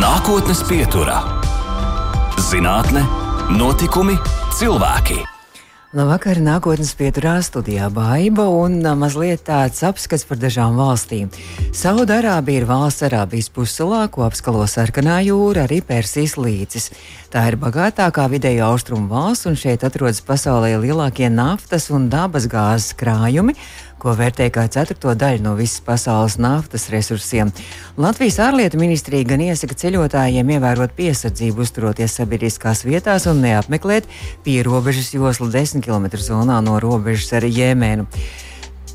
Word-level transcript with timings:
Nākotnes 0.00 0.62
pieturā- 0.64 1.18
zinātne, 2.48 3.02
notikumi, 3.52 4.14
cilvēki. 4.56 5.18
Labvakar, 5.92 6.38
nākotnes 6.40 6.94
pieturā 6.96 7.34
studijā 7.44 7.90
Baiba 7.92 8.46
un 8.48 8.78
mazliet 8.96 9.42
tāds 9.44 9.82
apskats 9.84 10.24
par 10.24 10.38
dažām 10.38 10.78
valstīm. 10.78 11.28
Saudārābija 11.76 12.62
ir 12.62 12.66
valsts 12.70 13.02
Arābijas 13.10 13.50
pussalā, 13.52 14.06
ko 14.08 14.22
apskalo 14.22 14.64
sarkanā 14.64 15.18
jūra, 15.26 15.66
arī 15.66 15.82
Persijas 15.84 16.38
līcis. 16.38 16.88
Tā 17.28 17.44
ir 17.50 17.58
bagātākā 17.60 18.24
vidēja 18.30 18.70
austrumu 18.70 19.10
valsts, 19.10 19.50
un 19.50 19.58
šeit 19.58 19.84
atrodas 19.84 20.22
pasaulē 20.22 20.78
lielākie 20.80 21.28
naftas 21.28 21.90
un 21.90 22.08
dabas 22.08 22.46
gāzes 22.46 22.94
krājumi 22.94 23.58
ko 24.00 24.14
vērtē 24.16 24.48
kā 24.54 24.64
ceturto 24.72 25.12
daļu 25.18 25.44
no 25.44 25.54
visas 25.58 25.82
pasaules 25.84 26.38
naftas 26.40 26.88
resursiem. 26.92 27.52
Latvijas 28.00 28.40
ārlietu 28.46 28.80
ministrija 28.80 29.28
gan 29.28 29.44
iesaka 29.44 29.76
ceļotājiem 29.82 30.54
ievērot 30.56 30.96
piesardzību, 30.96 31.66
uzturoties 31.66 32.16
sabiedriskās 32.18 32.84
vietās 32.88 33.28
un 33.30 33.44
neapmeklēt 33.44 34.08
pierobežas 34.46 35.12
joslu 35.14 35.50
10 35.52 35.84
km 35.84 36.10
zonā 36.16 36.58
no 36.64 36.80
robežas 36.82 37.32
ar 37.38 37.46
Jēmenu. 37.46 38.08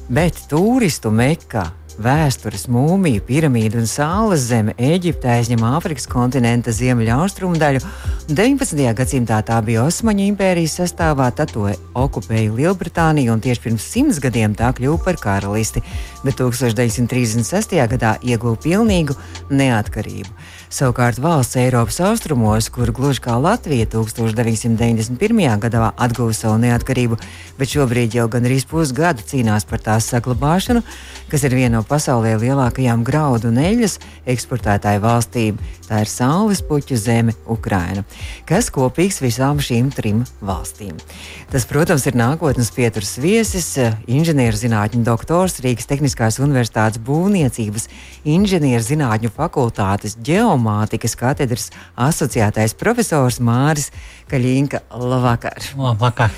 Bet 0.09 0.45
turistu 0.49 1.13
mekā 1.13 1.69
Vēstures 1.95 2.65
mūmija, 2.67 3.21
piramīda 3.23 3.79
un 3.79 3.85
saules 3.87 4.49
zeme 4.49 4.73
Eģipte 4.75 5.29
aizņem 5.31 5.61
Āfrikas 5.63 6.09
kontinenta 6.11 6.73
ziemeļaustrumu 6.75 7.55
daļu. 7.61 7.79
19. 8.27 8.81
gadsimtā 8.97 9.37
tā 9.47 9.61
bija 9.63 9.85
Osmaņu 9.87 10.25
impērijas 10.33 10.75
sastāvā, 10.81 11.29
tad 11.31 11.53
to 11.55 11.69
okupēja 11.95 12.51
Lielbritānija 12.51 13.31
un 13.31 13.39
tieši 13.39 13.63
pirms 13.63 13.87
simts 13.93 14.19
gadiem 14.19 14.57
tā 14.59 14.73
kļuva 14.75 15.05
par 15.05 15.21
karalisti, 15.23 15.85
bet 16.25 16.35
1936. 16.41 17.79
gadā 17.95 18.17
ieguva 18.27 18.59
pilnīgu 18.59 19.15
neatkarību. 19.55 20.35
Savukārt 20.75 21.21
valsts 21.23 21.55
Eiropas 21.55 22.01
austrumos, 22.03 22.65
kur 22.67 22.89
gluži 22.91 23.21
kā 23.23 23.37
Latvija 23.39 23.85
1991. 23.93 25.45
gadā 25.63 25.91
atguva 25.95 26.33
savu 26.35 26.57
neatkarību, 26.59 27.15
bet 27.55 27.71
šobrīd 27.71 28.17
jau 28.17 28.25
gandrīz 28.27 28.65
pusgadu 28.67 29.23
cīnās 29.23 29.63
par 29.69 29.79
tās 29.85 30.09
saglabāšanu, 30.11 30.81
kas 31.31 31.47
ir 31.47 31.55
viena 31.55 31.77
no 31.77 31.83
pasaulē 31.87 32.33
lielākajām 32.41 33.05
graudu 33.07 33.53
un 33.53 33.61
eļļas 33.63 33.95
eksportētāju 34.35 35.03
valstīm. 35.05 35.63
Tā 35.85 36.01
ir 36.01 36.11
Saules 36.11 36.59
puķu 36.65 36.97
zeme 36.99 37.37
Ukraina, 37.47 38.03
kas 38.49 38.67
kopīgs 38.73 39.21
visām 39.23 39.61
šīm 39.63 39.93
trim 39.95 40.23
valstīm. 40.43 40.97
Tas, 41.53 41.63
protams, 41.69 42.03
ir 42.09 42.17
nākotnes 42.19 42.73
pieturas 42.75 43.13
viesis, 43.21 43.69
inženierzinātņu 44.09 45.05
doktors 45.07 45.61
Rīgas 45.63 45.87
Tehniskās 45.87 46.41
Universitātes 46.41 46.99
būvniecības 47.05 47.87
inženierzinātņu 48.25 49.31
fakultātes 49.37 50.17
ģeomāts 50.25 50.64
geomātikas 50.65 51.15
katedras 51.15 51.69
asociētais 51.95 52.73
profesors 52.75 53.39
Māris 53.39 53.91
Kaļinka. 54.29 54.81
Labvakar! 54.91 55.61
Labvakar. 55.77 56.31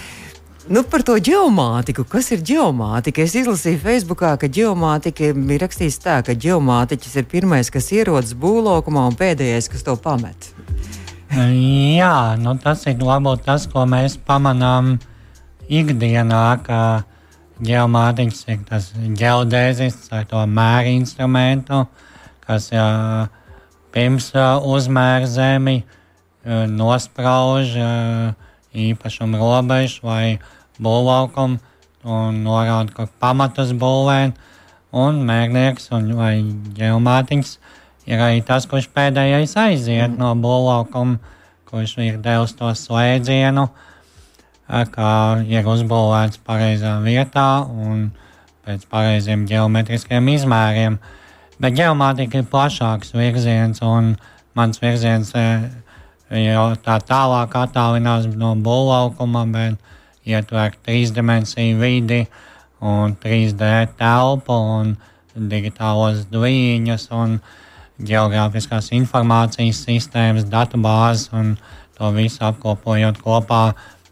Nu, 0.67 0.84
par 0.84 1.02
to 1.02 1.16
geomātiku. 1.16 2.03
Kas 2.03 2.31
ir 2.31 2.42
geomātika? 2.44 3.23
Es 3.23 3.36
izlasīju 3.39 3.80
Facebookā, 3.80 4.38
ka 4.38 4.47
geomātika 4.47 5.30
ir 5.30 5.61
rakstīts 5.61 6.02
tā, 6.03 6.19
ka 6.28 6.36
geomātiķis 6.36 7.16
ir 7.22 7.28
pirmais, 7.31 7.69
kas 7.72 7.88
ierodas 7.95 8.34
būvlaukumā 8.36 9.06
un 9.08 9.16
pēdējais, 9.16 9.69
kas 9.72 9.86
to 9.88 9.95
pamet. 9.95 10.50
Jā, 11.31 12.36
nu, 12.39 12.58
tas 12.59 12.84
ir 12.88 13.00
varbūt 13.00 13.45
tas, 13.47 13.67
ko 13.72 13.86
mēs 13.88 14.17
pamanām 14.28 14.97
ikdienā, 15.72 16.44
ka 16.67 16.81
geomātiķis 17.64 18.44
ir 18.52 18.59
tas 18.67 18.91
geodēzists 18.91 20.12
ar 20.12 20.28
to 20.28 20.44
mēru 20.52 20.97
instrumentu, 21.00 21.86
kas 22.44 22.73
jā, 22.75 22.88
pirms 23.94 24.32
uzmēra 24.68 25.28
zemi, 25.30 25.82
nosprauž 26.48 27.74
īpašumu 28.78 29.40
robežu 29.42 30.06
vai 30.08 30.38
būvlaukumu 30.84 31.59
un 32.08 32.44
norāda, 32.46 32.94
kur 32.94 33.09
pamatus 33.20 33.74
būvēt. 33.78 34.38
Un 34.97 35.20
mērnieks 35.28 35.90
un, 35.94 36.14
vai 36.16 36.40
ģeomātiņš 36.78 37.50
ir 38.08 38.22
arī 38.24 38.40
tas, 38.47 38.66
kurš 38.72 38.88
pēdējais 38.96 39.58
aiziet 39.59 40.14
mm. 40.14 40.16
no 40.22 40.31
būvlaukuma, 40.40 41.20
kurš 41.68 41.97
ir 42.06 42.22
devis 42.24 42.56
to 42.56 42.72
slēdzienu, 42.72 43.68
kā 44.94 45.12
ir 45.44 45.68
uzbūvēts 45.68 46.40
pareizā 46.47 46.96
vietā 47.03 47.50
un 47.68 48.08
pēc 48.68 48.88
pareiziem 48.92 49.44
geometriskiem 49.47 50.31
izmēriem. 50.31 50.97
Uh, 50.97 51.27
Bet 51.57 51.73
geomātika 51.73 52.41
ir 52.41 52.50
plašāks 52.51 53.16
virziens, 53.18 53.81
un 53.81 54.13
mans 54.57 54.78
virziens 54.81 55.31
eh, 55.34 55.63
jau 56.29 56.66
tā 56.85 57.00
tālāk 57.01 57.56
attālinās 57.57 58.28
no 58.38 58.53
būvlaukuma, 58.62 59.45
bet 59.53 60.28
ietver 60.28 60.75
trīsdimensiju 60.85 61.79
vidi 61.81 62.25
un 62.81 63.16
3D 63.23 63.88
telpu 63.97 64.53
un 64.53 64.94
digitālos 65.34 66.25
dviņus 66.29 67.07
un 67.17 67.40
geogrāfiskās 67.97 68.91
informācijas 68.94 69.81
sistēmas, 69.88 70.46
datubāzes 70.50 71.31
un 71.34 71.56
to 71.97 72.12
visu 72.13 72.44
apkopojot 72.46 73.17
kopā, 73.23 73.72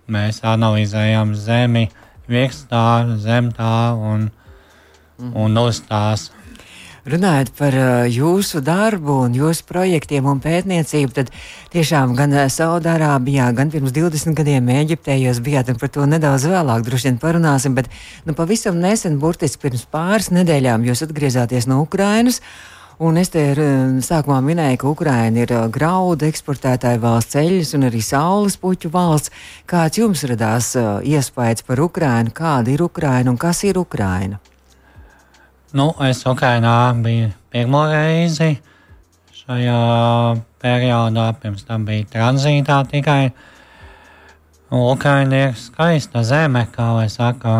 mēs 0.09 0.41
analizējam 0.45 1.35
zemi, 1.37 1.87
virs 2.29 2.63
tā, 2.69 3.05
zem 3.21 3.51
tā 3.53 3.93
un, 3.93 4.29
un 5.33 5.61
uz 5.61 5.83
tās. 5.85 6.31
Runājot 7.05 7.51
par 7.53 7.75
uh, 7.77 8.07
jūsu 8.09 8.63
darbu 8.65 9.19
un 9.27 9.33
jūsu 9.37 9.61
projektiem 9.69 10.25
un 10.25 10.39
pētniecību, 10.41 11.11
tad 11.13 11.27
tiešām 11.69 12.15
gan 12.17 12.31
uh, 12.33 12.47
Saudārābijā, 12.49 13.51
gan 13.53 13.69
pirms 13.69 13.93
20 13.93 14.33
gadiem 14.33 14.71
Eģiptē 14.73 15.13
jūs 15.19 15.37
bijāt, 15.45 15.69
un 15.69 15.77
par 15.77 15.91
to 15.93 16.07
nedaudz 16.09 16.47
vēlāk 16.49 16.81
droši 16.87 17.11
vien 17.11 17.19
parunāsim, 17.21 17.75
bet 17.77 17.91
nu, 18.25 18.33
pavisam 18.33 18.79
nesen, 18.81 19.19
burtiski 19.21 19.61
pirms 19.67 19.83
pāris 19.93 20.31
nedēļām, 20.33 20.87
jūs 20.89 21.05
atgriezāties 21.05 21.69
no 21.69 21.83
Ukrainas. 21.83 22.41
Un 22.97 23.21
es 23.21 23.29
te 23.29 23.45
uh, 23.53 24.01
sākumā 24.01 24.39
minēju, 24.47 24.81
ka 24.81 24.89
Ukraina 24.95 25.45
ir 25.45 25.55
graudu 25.77 26.25
eksportētāja 26.25 27.03
valsts 27.05 27.37
ceļus 27.37 27.75
un 27.77 27.85
arī 27.91 28.01
saules 28.01 28.57
puķu 28.57 28.89
valsts. 28.97 29.29
Kāds 29.69 30.01
jums 30.01 30.25
radās 30.25 30.73
iespējas 31.05 31.69
par 31.69 31.85
Ukrainu, 31.85 32.33
kāda 32.33 32.73
ir 32.73 32.87
Ukraina 32.89 33.29
un 33.29 33.37
kas 33.37 33.61
ir 33.69 33.77
Ukraina? 33.77 34.41
Nu, 35.75 35.89
es 35.99 36.21
Ukrainā 36.23 36.95
biju 37.03 37.33
pirmo 37.51 37.81
reizi 37.91 38.53
šajā 39.35 39.79
periodā, 40.63 41.25
pirms 41.41 41.65
tam 41.67 41.83
bija 41.83 42.05
tranzītā 42.13 42.77
tikai. 42.87 43.33
Ukraina 44.71 45.41
ir 45.49 45.57
skaista 45.59 46.23
zeme, 46.23 46.61
kā 46.71 46.85
lai 46.95 47.09
saka, 47.11 47.57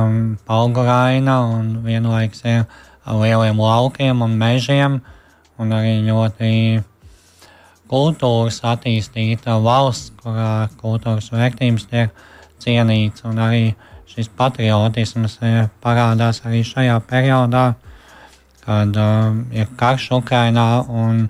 palguraina 0.48 1.36
un 1.58 1.84
vienlaiks 1.84 2.46
ir 2.48 2.64
ar 3.04 3.20
lieliem 3.20 3.60
laukiem 3.60 4.24
un 4.24 4.40
mežiem 4.40 5.02
un 5.60 5.76
arī 5.76 5.98
ļoti 6.08 6.52
kultūras 7.92 8.62
attīstīta 8.64 9.58
valsts, 9.60 10.14
kurā 10.24 10.70
kultūras 10.80 11.34
vērtības 11.36 11.92
tiek 11.92 12.16
cienīts 12.64 13.28
un 13.28 13.44
arī 13.44 13.66
šis 14.08 14.32
patriotisms 14.40 15.42
parādās 15.84 16.46
arī 16.48 16.64
šajā 16.64 17.02
periodā 17.12 17.74
kad 18.66 18.98
uh, 18.98 19.36
ir 19.54 19.70
karš 19.80 20.10
Ukrainā 20.18 20.68
un, 20.90 21.26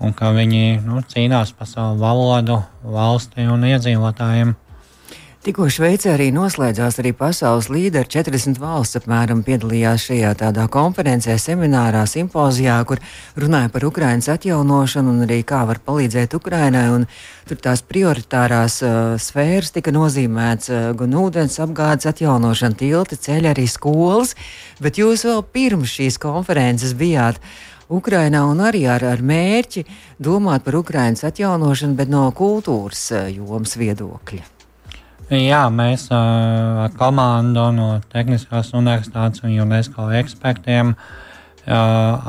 un 0.00 0.14
ka 0.16 0.32
viņi 0.34 0.80
nu, 0.84 1.02
cīnās 1.08 1.52
par 1.56 1.68
savu 1.68 1.98
valodu, 2.00 2.62
valsti 2.82 3.46
un 3.52 3.66
iedzīvotājiem. 3.68 4.54
Tikko 5.44 5.66
Šveicē 5.68 6.14
arī 6.14 6.30
noslēdzās 6.32 6.96
arī 7.02 7.10
pasaules 7.12 7.66
līderi. 7.68 8.08
40 8.08 8.56
valsts 8.62 8.96
apmēram 8.96 9.42
piedalījās 9.44 10.06
šajā 10.08 10.30
tādā 10.40 10.62
konferencē, 10.72 11.34
seminārā, 11.36 12.06
simpozijā, 12.08 12.78
kur 12.88 13.02
runāja 13.36 13.68
par 13.74 13.84
Ukrainas 13.84 14.30
atjaunošanu 14.32 15.12
un 15.12 15.26
arī 15.26 15.42
kā 15.44 15.58
var 15.68 15.82
palīdzēt 15.84 16.38
Ukrainai. 16.38 16.86
Tur 17.44 17.60
tās 17.60 17.84
prioritārās 17.84 18.78
uh, 18.86 18.94
sfēras 19.20 19.74
tika 19.76 19.92
nozīmētas 19.92 20.72
uh, 20.72 20.86
gan 20.96 21.18
ūdens 21.26 21.60
apgādes 21.60 22.08
atjaunošana, 22.08 22.80
tilti, 22.80 23.20
ceļi, 23.28 23.52
arī 23.52 23.68
skolas. 23.68 24.32
Bet 24.80 24.96
jūs 24.96 25.26
vēl 25.28 25.44
pirms 25.52 25.92
šīs 25.98 26.16
konferences 26.24 26.96
bijāt. 26.96 27.36
Ukrainā 27.92 28.46
un 28.48 28.64
arī 28.64 28.86
ar, 28.88 29.04
ar 29.12 29.20
mērķi 29.20 29.84
domāt 30.16 30.64
par 30.64 30.80
Ukrainas 30.80 31.28
atjaunošanu, 31.28 32.00
bet 32.00 32.08
no 32.08 32.30
kultūras 32.32 33.10
uh, 33.12 33.28
jomas 33.28 33.76
viedokļa. 33.76 34.53
Jā, 35.34 35.64
mēs 35.66 36.04
ar 36.14 36.86
uh, 36.86 36.94
komandu 36.94 37.64
no 37.74 37.88
Tehniskās 38.12 38.68
universitātes 38.76 39.42
un 39.42 39.50
UNESCO 39.64 40.06
ekspertiem 40.14 40.92
uh, 40.94 41.72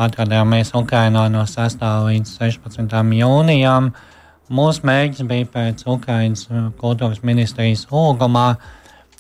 atradāmies 0.08 0.74
Ukrajinā 0.74 1.28
no 1.30 1.44
6. 1.46 1.86
līdz 2.08 2.32
16. 2.40 2.96
jūnijam. 3.20 3.92
Mūsu 4.50 4.88
mērķis 4.90 5.28
bija 5.30 5.50
pēc 5.54 5.86
Ukraiņas 5.86 6.48
kultūras 6.82 7.22
ministrijas 7.22 7.86
lūgumā 7.92 8.48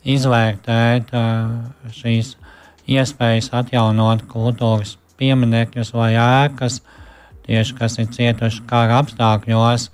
izvērtēt 0.02 1.14
uh, 1.14 1.54
šīs 1.94 2.34
iespējas 2.90 3.52
atjaunot 3.62 4.26
kultūras 4.32 4.98
pieminekļus 5.22 5.94
vai 5.94 6.16
ēkas 6.18 6.82
tieši 7.46 7.78
kas 7.78 8.00
ir 8.02 8.10
cietuši 8.18 8.66
kara 8.70 9.00
apstākļos. 9.04 9.90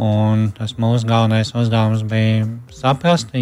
Un 0.00 0.48
tas 0.56 0.72
mūsu 0.80 1.04
galvenais 1.08 1.52
uzdevums 1.52 2.04
bija 2.08 2.46
saprast, 2.72 3.34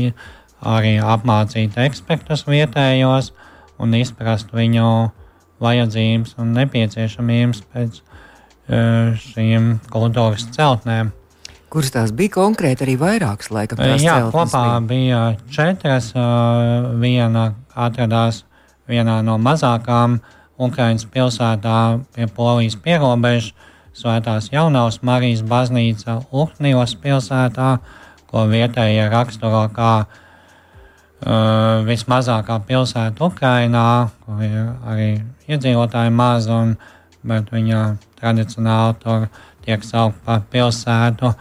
arī 0.61 0.97
apmācīt 0.99 1.79
ekspertus 1.79 2.43
vietējos 2.49 3.31
un 3.81 3.95
izprast 3.97 4.51
viņu 4.53 4.91
vajadzības 5.63 6.35
un 6.41 6.53
nepieciešamības 6.57 7.63
pēc 7.71 8.01
uh, 8.01 9.17
šīm 9.21 9.73
kultūras 9.93 10.49
celtnēm. 10.57 11.15
Kuras 11.71 11.93
tās 11.95 12.11
bija 12.17 12.35
konkrēti 12.35 12.83
arī 12.83 12.97
vairākas 12.99 13.53
laika 13.55 13.79
posmā? 13.79 13.99
Jā, 14.03 14.17
kopā 14.35 14.65
bija, 14.83 14.89
bija 14.91 15.55
četras. 15.55 16.11
Uh, 16.17 16.91
viena 16.99 17.53
atradās 17.79 18.43
vienā 18.91 19.21
no 19.23 19.37
mazākām 19.39 20.19
Ukraiņas 20.61 21.07
pilsētām 21.15 22.05
pie 22.17 22.27
Polijas 22.35 22.75
pierobežas, 22.75 23.55
Svētās 23.91 24.53
Jaunavas 24.53 25.01
Marijas 25.03 25.41
baznīca 25.43 26.21
Uhnijos 26.31 26.95
pilsētā, 27.03 27.71
ko 28.31 28.45
vietējie 28.47 29.09
raksturo 29.11 29.65
kā 29.75 29.91
uh, 30.05 31.83
vismazākā 31.89 32.61
pilsēta 32.69 33.27
Ukrainā, 33.27 33.87
kur 34.23 34.45
ir 34.47 34.71
arī 34.87 35.09
iedzīvotāji 35.51 36.15
maz, 36.15 36.47
un, 36.47 36.77
bet 37.27 37.51
viņa 37.51 37.83
tradicionāli 38.21 38.97
tur 39.03 39.27
tiek 39.67 39.83
saukt 39.85 40.23
par 40.25 40.47
pilsētu. 40.55 41.35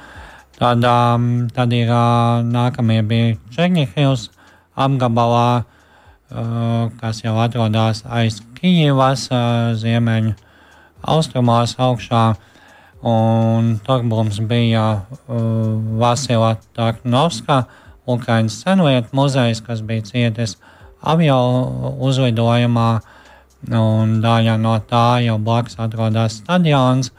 Tad, 0.60 0.84
um, 0.84 1.48
tad 1.54 1.72
ir 1.78 1.94
uh, 1.94 2.42
nākamie 2.44 3.04
bija 3.06 3.38
Černihils 3.54 4.32
apgabalā, 4.74 5.62
uh, 5.62 6.90
kas 7.00 7.22
jau 7.22 7.38
atrodas 7.40 8.04
aiz 8.10 8.42
Kijivas 8.58 9.30
uh, 9.30 9.78
ziemeņu 9.78 10.49
austrumos 11.02 11.76
augšā. 11.80 12.24
Un 13.00 13.78
tur 13.86 14.04
mums 14.04 14.42
bija 14.44 14.86
uh, 15.00 15.38
Vasila 16.00 16.58
Tarknovska, 16.76 17.64
Ukraiņas 18.10 18.58
senvietu 18.66 19.16
muzejs, 19.16 19.62
kas 19.64 19.82
bija 19.86 20.04
cietis 20.04 20.58
avio 21.00 21.40
uzlidojumā. 22.04 22.90
Un 23.76 24.20
daļa 24.24 24.56
no 24.60 24.76
tā 24.88 25.20
jau 25.24 25.38
blakus 25.40 25.80
atrodas 25.80 26.40
stadions, 26.42 27.12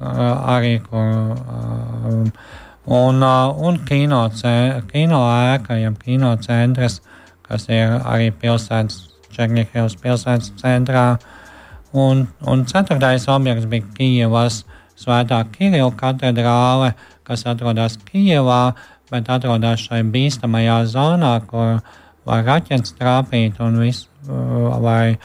uh, 0.00 0.56
arī 0.56 0.78
kur. 0.84 1.36
Uh, 1.36 2.58
un, 2.90 3.22
uh, 3.22 3.54
un 3.56 3.78
kino, 3.84 4.24
kino 4.90 5.20
ēka, 5.30 5.76
jeb 5.78 5.98
kino 6.02 6.32
centrs, 6.42 7.00
kas 7.46 7.68
ir 7.68 8.00
arī 8.00 8.30
pilsētas, 8.32 9.06
Černihevas 9.30 9.94
pilsētas 10.00 10.50
centrā. 10.58 11.20
Un, 11.92 12.28
un 12.46 12.64
ceturtais 12.64 13.26
objekts 13.26 13.66
bija 13.66 13.86
Kijavas 13.96 14.62
Svētā 15.00 15.40
Kirila 15.50 15.90
katedrāle, 15.98 16.92
kas 17.26 17.42
atrodas 17.50 17.96
Kijavā, 18.06 18.76
bet 19.10 19.30
atrodas 19.32 19.82
šai 19.88 20.04
bīstamajā 20.12 20.76
zonā, 20.92 21.32
kur 21.50 21.80
var 22.28 22.44
raķetes 22.46 22.94
trāpīt 22.98 23.58
un 23.64 23.80
viss, 23.82 24.06
vai, 24.28 25.16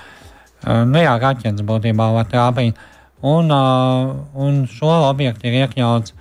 nu 0.66 1.04
jā, 1.04 1.18
raķetes 1.22 1.66
būtībā 1.68 2.08
var 2.16 2.30
trāpīt. 2.32 2.80
Un, 3.26 3.52
un 3.52 4.64
šo 4.70 4.94
objektu 5.10 5.50
ir 5.50 5.60
iekļauts, 5.66 6.16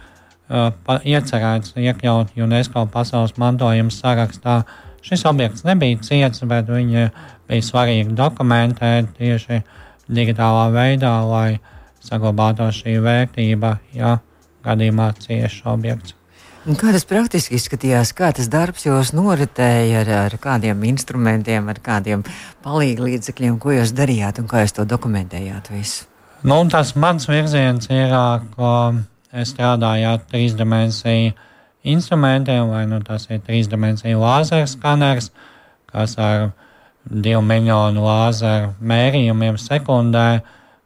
iecerēts 1.08 1.78
iekļaut 1.80 2.36
UNESCO 2.36 2.84
pasaules 2.92 3.38
mantojuma 3.40 3.94
sarakstā. 3.94 4.58
Šis 5.04 5.24
objekts 5.28 5.64
nebija 5.64 6.02
ciets, 6.04 6.44
bet 6.48 6.68
viņa 6.68 7.08
bija 7.48 7.64
svarīgi 7.64 8.12
dokumentēt 8.18 9.10
tieši 9.16 9.60
uh, 9.60 9.80
digitālā 10.08 10.68
veidā, 10.74 11.14
lai 11.28 11.60
saglabātu 12.04 12.68
šī 12.74 12.98
vērtība, 13.04 13.78
ja 13.96 14.18
gadījumā 14.64 15.12
cieši 15.20 15.64
objekts. 15.70 16.16
Un 16.64 16.78
kā 16.80 16.94
tas 16.94 17.04
praktiski 17.04 17.58
izskatījās, 17.58 18.14
kā 18.16 18.30
tas 18.32 18.48
darbs 18.48 18.86
jūs 18.86 19.10
noritēja 19.12 20.00
ar, 20.00 20.10
ar 20.30 20.36
kādiem 20.40 20.80
instrumentiem, 20.88 21.66
ar 21.68 21.80
kādiem 21.84 22.22
palīdzekļiem, 22.64 23.58
ko 23.60 23.74
jūs 23.76 23.92
darījāt 23.92 24.40
un 24.40 24.48
kā 24.48 24.62
jūs 24.64 24.72
to 24.78 24.86
dokumentējāt 24.88 25.68
visu? 25.74 26.06
Nu, 26.44 26.62
tas 26.72 26.94
mans 26.96 27.28
virziens 27.28 27.90
ir, 27.92 28.16
ka 28.56 28.72
es 29.32 29.52
strādāju 29.52 30.08
ar 30.14 30.24
trīsdimensiju 30.30 31.34
instrumentiem, 31.84 32.72
vai 32.72 32.86
nu 32.88 33.02
tas 33.04 33.28
ir 33.28 33.44
trīsdimensiju 33.44 34.20
lāzera 34.20 34.68
skaners, 34.68 35.28
kas 35.92 36.16
ar 36.16 36.50
divu 37.10 37.42
miljonu 37.44 38.04
lāzeru 38.04 38.72
mērījumiem 38.80 39.58
sekundē, 39.60 40.40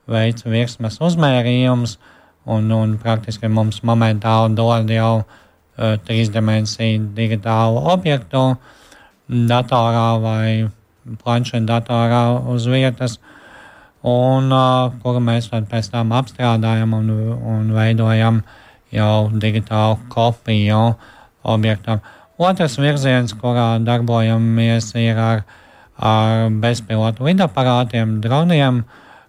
veic 0.08 0.42
virsmas 0.46 0.98
uzmērījumus, 1.04 1.98
un, 2.48 2.70
un 2.72 2.96
praktiski 2.98 3.50
mums 3.52 3.82
momentāli 3.86 4.56
dod 4.58 4.90
jau 4.90 5.12
uh, 5.20 5.94
trīsdimensiju 6.08 7.10
digitālu 7.16 7.84
objektu 7.92 8.42
datorā 9.28 10.08
vai 10.22 10.48
planšetdatorā 11.22 12.22
uz 12.54 12.66
vietas, 12.66 13.18
un 14.02 14.50
uh, 14.52 14.88
kuru 15.02 15.22
mēs 15.22 15.50
pēc 15.52 15.92
tam 15.92 16.16
apstrādājam 16.16 16.96
un, 16.98 17.12
un 17.54 17.70
veidojam 17.76 18.42
jau 18.94 19.28
digitālu 19.30 20.00
kopiju 20.10 20.82
objektam. 21.44 22.02
Otrs 22.38 22.78
virziens, 22.78 23.34
kurā 23.34 23.76
darbojamies, 23.82 24.92
ir 24.96 25.18
ar 25.18 25.42
uh, 25.42 25.56
ar 25.98 26.48
bezpilotu 26.62 27.26
lidaparātiem, 27.26 28.18
droniem, 28.22 28.84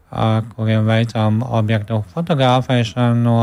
ar 0.10 0.46
kuriem 0.56 0.86
veicām 0.90 1.42
objektu 1.46 2.04
fotografēšanu 2.14 3.24
no 3.24 3.40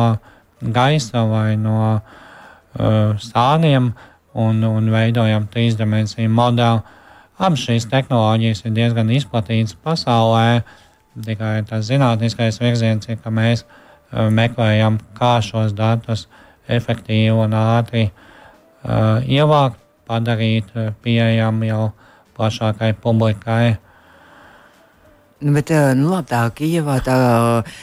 gaisa 0.74 1.24
vai 1.26 1.56
no 1.58 1.78
uh, 1.96 3.16
sāniem 3.22 3.92
un, 4.34 4.62
un 4.62 4.90
veidojam 4.92 5.48
trīsdimensiju 5.50 6.30
modeli. 6.30 6.82
Abas 7.36 7.66
šīs 7.66 7.88
tehnoloģijas 7.90 8.64
ir 8.64 8.74
diezgan 8.78 9.10
izplatītas 9.12 9.76
pasaulē. 9.84 10.62
Tikai 11.26 11.60
tas 11.68 11.84
zinātniskais 11.88 12.60
virziens 12.60 13.08
ir, 13.10 13.18
ka 13.22 13.32
mēs 13.34 13.64
uh, 13.66 14.30
meklējam, 14.30 15.00
kā 15.18 15.36
šos 15.42 15.74
datus 15.76 16.26
efektīvi 16.68 17.34
un 17.34 17.54
ātri 17.56 18.08
uh, 18.08 19.22
ievākt, 19.22 19.78
padarīt 20.06 20.70
uh, 20.76 20.92
pieejami 21.02 21.70
jau 21.70 21.86
uh, 21.90 22.05
plašākai 22.36 22.92
publikai. 23.02 23.76
Nu, 25.38 25.52
bet, 25.52 25.70
eh, 25.70 25.92
nu, 25.92 26.08
labi, 26.08 26.30
tā 26.32 26.38
Kijavā, 26.56 26.94
tā 27.04 27.14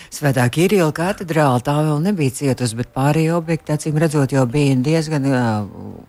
Svētā 0.10 0.48
Kirila 0.50 0.90
katedrāla, 0.90 1.62
tā 1.62 1.75
vēl 1.86 2.00
nebija 2.01 2.34
cietusi, 2.34 2.74
bet 2.80 2.89
pārējie 2.96 3.36
objekti, 3.36 3.75
acīm 3.75 4.00
redzot, 4.01 4.34
jau 4.34 4.48
bija 4.50 4.74
diezgan 4.82 5.27
jā, 5.30 5.44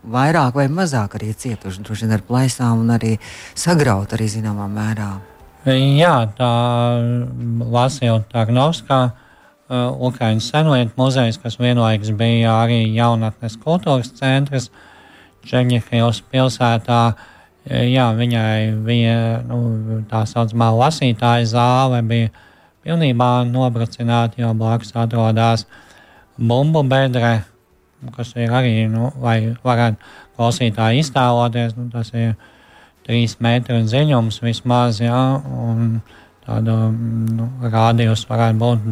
vairāk 0.08 0.56
vai 0.56 0.70
mazāk 0.72 1.18
arī 1.18 1.34
cietuši, 1.36 1.82
droši 1.84 2.06
vien 2.06 2.14
ar 2.16 2.24
plaisām 2.24 2.80
un 2.80 2.94
arī 2.96 3.18
sagraut 3.52 4.16
arī 4.16 4.30
zināmā 4.32 4.70
mērā. 4.72 5.10
Jā, 5.68 6.14
tā 6.38 6.50
Vasila 7.76 8.24
Tarnovskā, 8.32 9.02
Ukraiņas 10.08 10.48
senlietu 10.48 10.96
muzejs, 10.96 11.36
kas 11.44 11.60
vienlaikus 11.60 12.16
bija 12.16 12.56
arī 12.64 12.86
jaunatnes 12.96 13.60
kultūras 13.60 14.12
centrs 14.16 14.70
Čeņihils 15.44 16.22
pilsētā, 16.32 17.00
uh, 17.12 17.30
jā, 17.64 18.08
viņai 18.16 18.74
bija 18.84 19.16
nu, 19.48 20.02
tā 20.10 20.24
saucamā 20.28 20.68
lasītāja 20.76 21.46
zāle, 21.48 22.02
bija 22.04 22.30
pilnībā 22.84 23.30
nobrucināta, 23.48 24.40
jo 24.42 24.52
blakus 24.58 24.92
atrodas 24.96 25.64
bumbu 26.36 26.82
bedre, 26.88 27.44
kas 28.16 28.34
ir 28.36 28.52
arī, 28.52 28.84
nu, 28.90 29.08
lai 29.22 29.54
varētu 29.64 29.96
klausītāji 30.36 31.04
iztēloties, 31.04 31.76
nu, 31.78 31.88
tas 31.92 32.10
ir 32.12 32.34
trīs 33.06 33.38
metru 33.40 33.80
dziļums 33.84 34.42
vismaz, 34.44 35.00
jā, 35.00 35.22
un 35.44 36.00
tāda 36.44 36.76
nu, 36.90 37.48
rādījus 37.62 38.26
varētu 38.28 38.60
būt, 38.60 38.90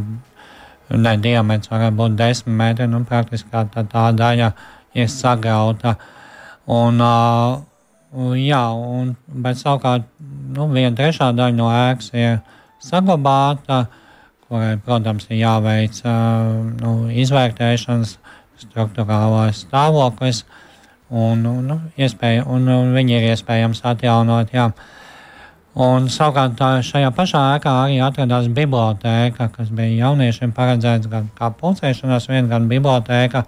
ne 1.02 1.12
diametrs 1.24 1.72
varētu 1.72 1.98
būt 1.98 2.16
desmit 2.16 2.56
metri, 2.56 2.88
nu, 2.88 3.02
praktiski 3.08 3.52
tā, 3.52 3.66
tā 3.68 4.06
daļa 4.16 4.52
ir 4.96 5.12
sagrauta. 5.12 5.96
Un, 6.72 7.00
uh, 7.02 7.60
Jā, 8.12 8.64
un, 8.76 9.14
bet 9.24 9.56
savukārt 9.56 10.04
nu, 10.52 10.66
viena 10.68 10.92
trešā 10.96 11.30
daļa 11.32 11.56
no 11.56 11.68
ēkas 11.72 12.10
ir 12.12 12.40
saglabāta, 12.84 13.86
kurai, 14.44 14.74
protams, 14.84 15.30
ir 15.30 15.38
jāveic 15.40 16.02
nu, 16.04 16.92
izvērtēšanas 17.22 18.18
struktūrālais 18.60 19.62
stāvoklis, 19.64 20.42
un, 21.08 21.46
nu, 21.64 21.78
iespēja, 21.96 22.44
un, 22.52 22.68
un 22.68 22.92
viņi 22.96 23.16
ir 23.16 23.30
iespējams 23.30 23.80
atjaunot. 23.94 24.52
Jā. 24.52 24.68
Un, 25.72 26.10
savukārt 26.12 26.60
šajā 26.84 27.08
pašā 27.16 27.42
ēkā 27.54 27.72
arī 27.86 27.96
atradās 28.04 28.50
biblioteka, 28.52 29.48
kas 29.56 29.72
bija 29.72 30.04
jauniešiem 30.04 30.52
paredzēts 30.52 31.08
gan 31.08 31.32
kā 31.38 31.48
pulcēšanās, 31.56 32.28
viena 32.28 32.50
gan 32.50 32.68
biblioteka, 32.68 33.46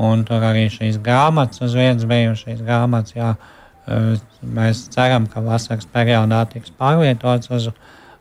un 0.00 0.24
tur 0.24 0.48
arī 0.48 0.64
šīs 0.72 0.96
grāmatas 1.04 1.60
uz 1.68 1.76
vietas 1.76 2.08
bija, 2.08 2.32
un 2.32 2.40
šīs 2.40 2.64
grāmatas, 2.64 3.18
jā, 3.18 3.34
Mēs 3.88 4.84
ceram, 4.92 5.26
ka 5.32 5.40
vasaras 5.44 5.88
periodā 5.92 6.42
tiks 6.52 6.72
pārvietots 6.76 7.50
uz 7.54 7.70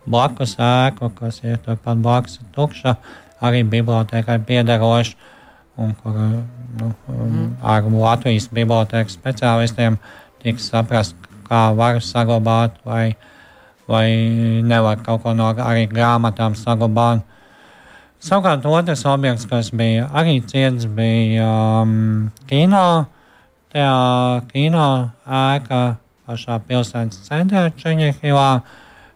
blakus 0.08 0.56
ēku, 0.64 1.12
kas 1.18 1.42
ir 1.44 1.60
turpat 1.66 2.00
blakus 2.04 2.40
tukša 2.56 2.96
arī 3.44 3.64
bibliotekai 3.68 4.40
piederošs, 4.48 5.16
un 5.78 5.94
kur 6.02 6.16
nu, 6.18 6.92
mm. 7.08 7.50
ar 7.62 7.86
Latvijas 7.92 8.48
bibliotekas 8.54 9.18
speciālistiem 9.18 10.00
tiks 10.42 10.70
saprast, 10.72 11.16
kā 11.48 11.70
var 11.78 12.00
saglabāt 12.04 12.80
vai, 12.86 13.16
vai 13.88 14.08
nevar 14.64 15.04
kaut 15.04 15.24
ko 15.24 15.36
no 15.38 15.52
arī 15.54 15.88
grāmatām 15.92 16.56
saglabāt. 16.58 17.26
Savukārt 18.24 18.66
otrs 18.66 19.06
objekts, 19.06 19.46
kas 19.46 19.70
bija 19.70 20.08
arī 20.18 20.40
ciets, 20.42 20.88
bija 20.90 21.46
um, 21.84 22.32
kino. 22.50 23.06
Tajā 23.68 24.48
kino 24.48 24.88
ēka 25.28 25.98
pašā 26.28 26.56
pilsētas 26.70 27.26
centrā 27.26 27.66
Čeņehilā. 27.76 28.50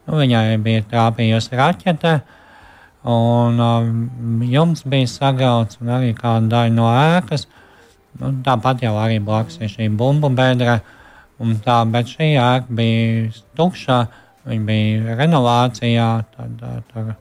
Nu, 0.08 0.18
viņai 0.18 0.58
bija 0.60 0.84
trāpījusi 0.92 1.56
raķete, 1.56 2.12
un 3.08 3.62
um, 3.64 4.42
jums 4.44 4.84
bija 4.92 5.08
sagrauts 5.08 5.80
un 5.80 5.94
arī 5.96 6.12
kāda 6.18 6.52
daļa 6.52 6.74
no 6.76 6.90
ēkas. 6.92 7.48
Nu, 8.20 8.34
tāpat 8.44 8.84
jau 8.84 8.92
arī 9.00 9.22
blakus 9.24 9.62
ir 9.62 9.72
šī 9.72 9.88
bumbu 9.96 10.34
bedra. 10.36 10.82
Tā, 11.64 11.80
bet 11.90 12.12
šī 12.12 12.34
ēka 12.36 12.76
bija 12.82 13.32
tukša, 13.58 14.02
viņa 14.52 14.68
bija 14.68 15.18
renovācijā. 15.22 16.12
Tad, 16.36 16.68
tur 16.92 17.14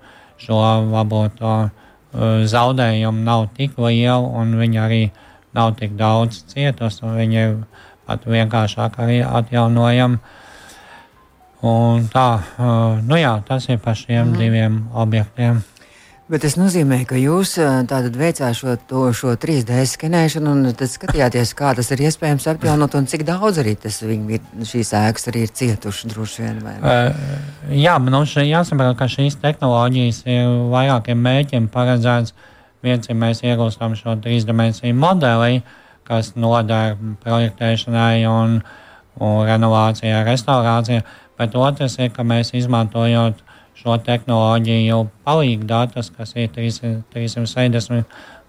šo 0.43 0.61
varbūt 0.91 1.41
zaudējumu 2.51 3.23
nav 3.23 3.53
tik 3.55 3.79
liela, 3.79 4.27
un 4.43 4.57
viņa 4.59 4.87
arī 4.89 5.05
nav 5.57 5.75
tik 5.81 5.97
daudz 5.99 6.45
cietusi. 6.51 7.05
Viņa 7.05 7.47
ir 7.47 7.57
pat 8.09 8.27
vienkāršāk 8.27 9.01
arī 9.03 9.21
atjaunojama. 9.27 10.21
Un 11.61 12.07
tā, 12.09 12.29
nu 13.05 13.19
jā, 13.21 13.35
tas 13.47 13.69
ir 13.69 13.83
par 13.85 13.99
šiem 13.99 14.31
mm. 14.31 14.39
diviem 14.41 14.81
objektiem. 14.97 15.61
Bet 16.31 16.45
tas 16.45 16.55
nozīmē, 16.55 17.01
ka 17.11 17.17
jūs 17.19 17.57
tātad 17.91 18.15
veicāt 18.15 18.55
šo, 18.55 18.77
to, 18.87 19.01
šo 19.19 19.33
3D 19.43 19.81
skenēšanu 19.91 20.53
un 20.55 20.69
tad 20.79 20.93
skatījāties, 20.93 21.51
kā 21.59 21.73
tas 21.75 21.91
ir 21.91 22.05
iespējams 22.07 22.47
apjaunot 22.53 22.95
un 22.95 23.09
cik 23.11 23.25
daudz 23.27 23.59
arī 23.59 23.73
tas 23.83 23.97
ir, 24.07 24.13
šīs 24.71 24.93
ēkas 24.95 25.27
arī 25.33 25.43
ir 25.49 25.51
cietušas 25.59 26.13
droši 26.13 26.45
vien. 26.45 26.61
Uh, 26.63 27.11
jā, 27.75 27.97
nu 28.07 28.23
šī, 28.31 28.47
jāsaprot, 28.47 28.95
ka 29.01 29.11
šīs 29.11 29.41
tehnoloģijas 29.43 30.23
ir 30.31 30.55
vairākiem 30.71 31.27
mēķiem 31.27 31.67
paredzēts. 31.75 32.37
Viens 32.85 33.11
ir 33.11 33.17
mēs 33.21 33.43
iegūstam 33.45 33.95
šo 33.99 34.17
trīsdimensiju 34.25 34.97
modeli, 34.97 35.61
kas 36.09 36.33
noder 36.35 36.97
projektēšanai 37.23 38.25
un, 38.31 38.61
un 39.21 39.37
renovācijai, 39.47 40.25
restaurācijai, 40.27 41.05
bet 41.39 41.57
otrs 41.57 41.99
ir, 42.01 42.11
ka 42.15 42.25
mēs 42.25 42.55
izmantojot 42.57 43.45
šo 43.81 43.97
tehnoloģiju 44.05 45.01
palīdz 45.25 45.67
datus, 45.69 46.11
kas 46.17 46.35
ir 46.37 46.49
360 46.53 48.05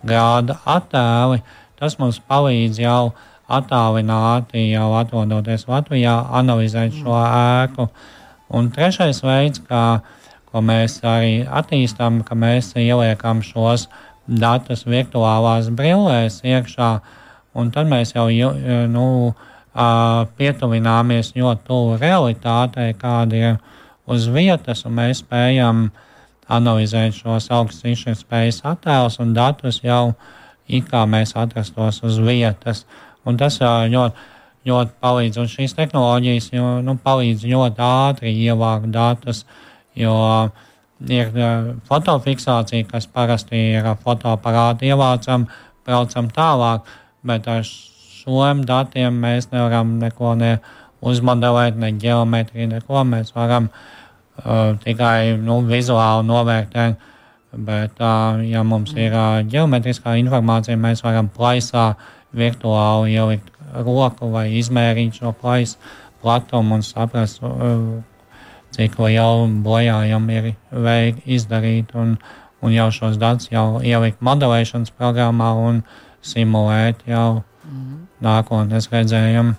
grādu 0.08 0.56
attēli. 0.66 1.42
Tas 1.80 1.98
mums 2.00 2.20
palīdz 2.30 2.82
jau 2.82 3.12
attālināti, 3.52 4.70
jau 4.72 4.92
atrodoties 5.00 5.68
Latvijā, 5.68 6.16
analizēt 6.40 6.96
šo 7.00 7.16
ēku. 7.20 7.88
Un 8.52 8.70
trešais 8.76 9.22
veids, 9.24 9.64
kā, 9.68 10.02
ko 10.52 10.64
mēs 10.64 11.00
arī 11.08 11.42
attīstām, 11.48 12.22
ka 12.28 12.36
mēs 12.36 12.74
ieliekam 12.80 13.44
šos 13.46 13.88
datus 14.32 14.86
virtuālās 14.88 15.70
brillēs 15.76 16.42
iekšā, 16.48 16.92
un 17.60 17.72
tad 17.76 17.90
mēs 17.92 18.16
jau 18.16 18.28
nu, 18.92 19.08
pietuvināmies 20.38 21.34
ļoti 21.36 21.68
tuvu 21.68 21.98
realitātei, 22.00 22.94
kāda 23.00 23.36
ir 23.36 23.60
uz 24.08 24.28
vietas, 24.32 24.86
un 24.88 24.98
mēs 25.00 25.24
spējam 25.24 25.90
analizēt 26.52 27.16
šos 27.16 27.48
augstas 27.52 27.94
izšķirtspējas 27.94 28.62
attēlus 28.68 29.20
un 29.24 29.34
datus 29.34 29.80
jau 29.84 30.14
it 30.68 30.88
kā 30.92 31.06
mēs 31.08 31.36
atrastos 31.40 32.02
uz 32.04 32.20
vietas. 32.20 32.86
Un 33.28 33.38
tas 33.38 33.60
ļoti, 33.62 34.28
ļoti 34.68 34.98
palīdz, 35.04 35.40
un 35.42 35.50
šīs 35.52 35.76
tehnoloģijas 35.78 36.52
jo, 36.56 36.68
nu, 36.86 36.98
palīdz 37.04 37.46
ļoti 37.48 37.86
ātri 37.86 38.34
ievākt 38.48 38.92
datus, 38.92 39.46
jo 39.96 40.16
ir 41.10 41.32
fotofiksācija, 41.88 42.86
kas 42.92 43.08
parasti 43.08 43.62
ir 43.78 43.88
fotoaparāti 44.04 44.92
ievācam, 44.92 45.48
braucam 45.86 46.30
tālāk, 46.34 46.86
bet 47.26 47.48
ar 47.50 47.66
šiem 47.66 48.66
datiem 48.68 49.18
mēs 49.24 49.50
nevaram 49.52 49.98
neko 50.02 50.36
ne 50.38 50.58
uzmodelēt, 51.02 51.78
ne 51.82 51.92
ģeometriju, 51.98 52.68
neko 52.76 53.06
mēs 53.10 53.34
varam 53.36 53.70
uh, 53.72 54.78
tikai 54.84 55.38
nu, 55.42 55.62
vizuāli 55.66 56.28
novērtēt. 56.28 57.08
Bet, 57.52 57.98
uh, 58.00 58.40
ja 58.48 58.62
mums 58.64 58.94
ir 58.96 59.12
uh, 59.12 59.42
ģeometriskā 59.44 60.14
informācija, 60.22 60.78
mēs 60.80 61.02
varam 61.04 61.28
plaisā 61.34 61.96
virtuāli 62.38 63.18
ielikt 63.18 63.50
roku 63.84 64.30
vai 64.32 64.46
izmērīt 64.60 65.20
šo 65.20 65.34
plaisu 65.36 65.82
platumu 66.22 66.78
un 66.78 66.86
saprast, 66.86 67.42
uh, 67.44 68.00
cik 68.76 69.00
lielu 69.00 69.50
bojājumu 69.66 70.38
ir 70.38 70.54
veik 70.72 71.24
izdarīt. 71.26 71.96
Un, 71.96 72.18
un 72.62 72.76
jau 72.76 72.92
šos 72.94 73.18
datus 73.22 73.50
jau 73.52 73.82
ielikt 73.82 74.22
modelēšanas 74.22 74.94
programmā 74.98 75.54
un 75.58 75.84
simulēt 76.22 77.02
jau 77.10 77.42
mm 77.66 78.02
nākotnes 78.22 78.90
redzējumu. 78.92 79.58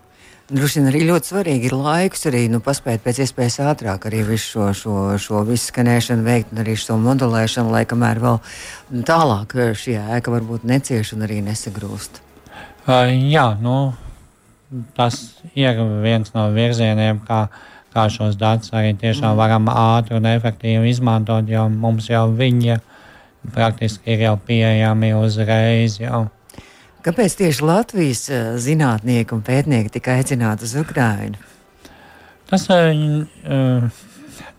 Droši 0.53 0.81
vien 0.81 0.89
arī 0.91 1.01
ļoti 1.09 1.31
svarīgi 1.31 1.69
ir 1.71 1.75
laiks, 1.79 2.27
arī 2.29 2.43
nu, 2.53 2.59
paspēt 2.61 3.01
pēc 3.05 3.23
iespējas 3.25 3.61
ātrāk 3.73 4.05
arī 4.11 4.21
visu 4.27 4.51
šo, 4.51 4.67
šo, 4.77 4.97
šo 5.23 5.45
visu 5.49 5.71
skanēšanu 5.71 6.27
veikt, 6.27 6.53
un 6.53 6.61
arī 6.61 6.75
šo 6.77 6.99
modelēšanu, 7.01 7.73
lai 7.73 7.85
kamēr 7.89 8.21
vēl 8.21 8.41
tālāk 9.09 9.55
šī 9.81 9.97
ēka 10.19 10.35
varbūt 10.35 10.67
necieš 10.69 11.15
un 11.17 11.25
arī 11.29 11.41
nesagrūst. 11.47 12.21
Uh, 12.83 13.09
jā, 13.33 13.47
nu, 13.63 13.95
tas 14.99 15.23
ir 15.55 15.79
viens 16.03 16.35
no 16.35 16.49
virzieniem, 16.53 17.23
kā, 17.25 17.47
kā 17.93 18.09
šos 18.13 18.39
datus 18.41 18.73
arī 18.75 18.95
tiešām 18.99 19.33
mm. 19.33 19.39
varam 19.39 19.69
ātri 19.73 20.17
un 20.19 20.29
efektīvi 20.31 20.91
izmantot, 20.91 21.49
jo 21.49 21.69
mums 21.73 22.09
jau 22.11 22.27
viņi 22.33 22.79
praktiski 23.55 24.15
ir 24.15 24.27
jau 24.27 24.37
pieejami 24.47 25.13
uzreiz. 25.19 25.99
Jau. 26.01 26.27
Kāpēc 27.03 27.35
tieši 27.41 27.67
Latvijas 27.67 28.29
eh, 28.31 28.53
zinātnieki 28.63 29.35
un 29.35 29.43
pētnieki 29.43 29.97
tika 29.97 30.17
aicināti 30.21 30.69
uz 30.69 30.77
Ukrajinu? 30.79 31.41
Tas, 32.53 32.67
uh, 32.69 34.05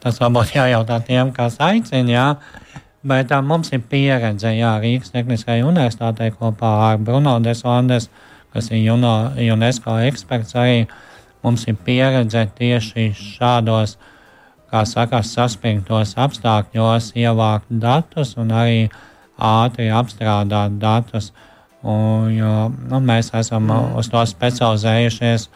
tas 0.01 0.15
varbūt 0.17 0.55
jājautā 0.55 0.97
tiem, 1.05 1.29
kas 1.35 1.59
aicina, 1.61 2.09
jā. 2.09 2.27
bet 3.05 3.29
uh, 3.29 3.43
mums 3.45 3.69
ir 3.75 3.83
pieredze 3.85 4.49
jā, 4.49 4.71
Rīgas 4.81 5.13
Tehniskajai 5.13 5.61
universitātei 5.61 6.31
kopā 6.33 6.71
ar 6.87 6.97
Bruno 6.97 7.35
Deslandes, 7.43 8.09
kas 8.53 8.71
ir 8.73 8.89
UNESCO 8.89 9.99
eksperts 10.07 10.57
arī. 10.57 10.87
Mums 11.43 11.65
ir 11.67 11.75
pieredze 11.83 12.45
tieši 12.57 13.09
šādos, 13.19 13.97
kā 14.71 14.83
saka, 14.87 15.19
saspringtos 15.27 16.15
apstākļos 16.15 17.11
ievākt 17.19 17.67
datus 17.83 18.37
un 18.39 18.53
arī 18.55 18.85
ātri 19.37 19.89
apstrādāt 19.91 20.79
datus. 20.79 21.33
Un, 21.83 22.31
jo, 22.31 22.71
nu, 22.87 23.01
mēs 23.03 23.33
esam 23.35 23.67
mm. 23.67 23.93
uz 23.99 24.07
to 24.11 24.23
specializējušies. 24.31 25.49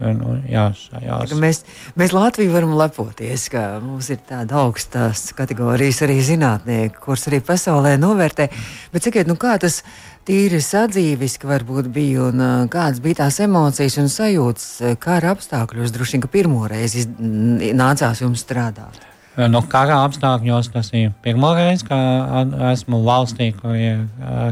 Nu, 0.00 0.38
jā, 0.48 0.70
šajās. 0.72 1.34
mēs, 1.36 1.58
mēs 2.00 2.14
Latviju 2.16 2.54
varam 2.54 2.72
lepoties, 2.78 3.50
ka 3.52 3.64
mums 3.84 4.08
ir 4.08 4.22
tāda 4.24 4.62
augstas 4.62 5.26
kategorijas 5.36 6.00
arī 6.06 6.16
zinātnieki, 6.24 6.96
kurus 7.04 7.28
arī 7.28 7.42
pasaulē 7.44 7.98
novērtē. 8.00 8.48
Bet 8.94 9.04
sakiet, 9.04 9.28
nu, 9.28 9.36
kā 9.38 9.58
tas 9.60 9.82
tīri 10.28 10.60
sadzīviski 10.64 11.48
varbūt 11.50 11.90
bija 11.94 12.30
un 12.30 12.44
kādas 12.72 13.02
bija 13.04 13.22
tās 13.24 13.40
emocijas 13.44 13.98
un 14.02 14.10
sajūtas, 14.12 14.66
kā 15.02 15.18
ar 15.18 15.30
apstākļos 15.34 15.94
droši 15.94 16.16
vien, 16.16 16.24
ka 16.24 16.32
pirmo 16.32 16.66
reizi 16.70 17.06
nācās 17.08 18.24
jums 18.24 18.44
strādāt? 18.44 19.06
Nu, 19.50 19.62
kara 19.70 20.02
apstākļos 20.04 20.72
tas 20.74 20.90
ir 20.96 21.14
pirmo 21.24 21.54
reizi, 21.56 21.86
kad 21.88 22.52
esmu 22.72 23.00
valstī, 23.06 23.52
kur 23.56 23.78
ir 23.78 24.04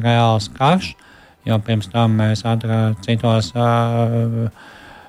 reāls 0.05 0.49
karš. 0.55 0.95
Uh, 0.95 1.05
jo 1.49 1.59
pirms 1.65 1.89
tam 1.93 2.19
mēs 2.21 2.45
atradām 2.47 2.99
citos. 3.05 3.53
Uh, 3.57 4.51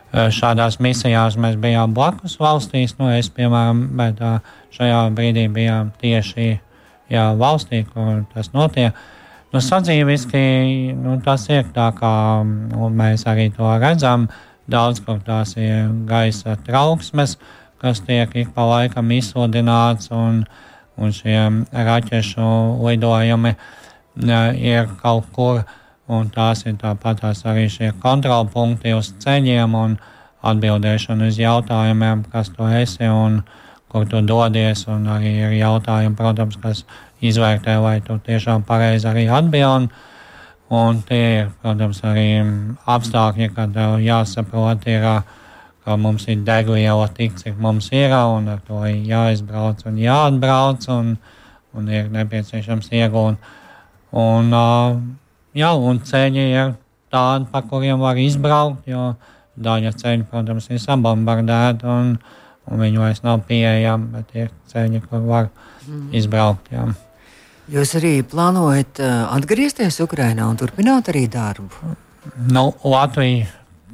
Šādās 0.10 0.80
misijās 0.82 1.36
mēs 1.38 1.54
bijām 1.62 1.92
blakus 1.94 2.34
valstīs, 2.42 2.96
nu, 2.98 3.12
es, 3.14 3.28
piemēram, 3.30 3.84
bet 3.94 4.18
šajā 4.74 5.04
brīdī 5.14 5.44
bijām 5.54 5.92
tieši 6.02 6.48
jā, 7.14 7.26
valstī, 7.38 7.84
kur 7.92 8.24
tas 8.32 8.50
notiek. 8.56 8.98
Nu, 9.50 9.58
sadzīviski 9.66 10.42
nu, 10.94 11.16
tas 11.26 11.48
ir 11.50 11.66
tā, 11.74 11.88
kā 11.98 12.14
nu, 12.46 12.90
mēs 12.94 13.26
arī 13.30 13.48
to 13.56 13.70
redzam. 13.82 14.28
Daudz 14.70 15.02
kur 15.02 15.18
tās 15.26 15.56
ir 15.58 15.88
gaisa 16.06 16.54
trauksmes, 16.68 17.40
kas 17.82 18.04
tiek 18.06 18.36
ik 18.38 18.52
pa 18.54 18.68
laikam 18.70 19.10
izsludināts, 19.16 20.12
un, 20.14 20.44
un 21.02 21.16
šie 21.16 21.40
raķešu 21.74 22.50
lidojumi 22.86 23.56
ir 24.62 24.92
kaut 25.02 25.32
kur 25.34 25.64
un 26.10 26.30
tās 26.34 26.66
ir 26.66 26.78
tāpat 26.82 27.22
tās 27.24 27.42
arī 27.50 27.66
šie 27.74 27.90
kontrolpunkti 28.04 28.94
uz 28.98 29.12
ceļiem 29.24 29.76
un 29.78 29.98
atbildēšana 30.46 31.30
uz 31.30 31.40
jautājumiem, 31.42 32.24
kas 32.32 32.50
tu 32.54 32.70
esi 32.70 33.10
un 33.10 33.42
kur 33.90 34.06
tu 34.10 34.22
dodies. 34.26 34.86
Arī 34.88 35.34
ir 35.46 35.56
jautājumi, 35.60 36.16
protams, 36.18 36.60
kas 36.62 36.86
izvērtē, 37.22 37.80
vai 37.84 38.00
tu 38.06 38.20
tiešām 38.26 38.64
pareizi 38.68 39.10
arī 39.10 39.28
atbildi. 39.28 39.90
Un 40.70 41.02
tie 41.02 41.24
ir, 41.40 41.48
protams, 41.64 42.04
arī 42.06 42.28
apstākļi, 42.86 43.48
kad 43.56 43.78
jāsaprot, 44.06 44.86
ir, 44.86 45.08
ka 45.86 45.96
mums 45.98 46.28
ir 46.30 46.44
degviela 46.46 47.08
tik, 47.18 47.40
cik 47.42 47.58
mums 47.58 47.90
ir, 47.90 48.14
un 48.14 48.52
ar 48.54 48.60
to 48.68 48.84
ir 48.86 49.00
jāizbrauc 49.10 49.82
un 49.90 49.98
jāatbrauc, 49.98 50.86
un, 50.94 51.16
un 51.74 51.90
ir 51.90 52.12
nepieciešams 52.14 52.92
iegūt. 53.02 53.50
Un, 54.14 54.54
jā, 55.58 55.74
un 55.74 56.04
ceļi 56.06 56.46
ir 56.54 56.76
tādi, 57.10 57.50
pa 57.50 57.64
kuriem 57.66 58.06
var 58.06 58.22
izbraukt, 58.22 58.86
jo 58.90 59.16
daļa 59.58 59.96
ceļu, 59.98 60.28
protams, 60.30 60.70
ir 60.70 60.82
sabombardēta, 60.86 61.98
un, 62.70 62.80
viņi 62.80 63.02
vairs 63.02 63.22
nav 63.26 63.44
pieejami, 63.50 64.10
bet 64.16 64.36
ir 64.38 64.50
ceļi, 64.72 65.04
kur 65.10 65.24
var 65.28 65.50
mm. 65.86 66.10
izbraukt. 66.22 66.72
Jā. 66.74 66.88
Jūs 67.70 67.94
arī 68.00 68.16
plānojat 68.26 69.02
uh, 69.04 69.30
atgriezties 69.36 70.00
Ukrajinā 70.02 70.48
un 70.50 70.58
turpināt 70.58 71.12
arī 71.12 71.28
darbu? 71.30 71.96
Nu, 72.50 72.72
Latvija 72.86 73.48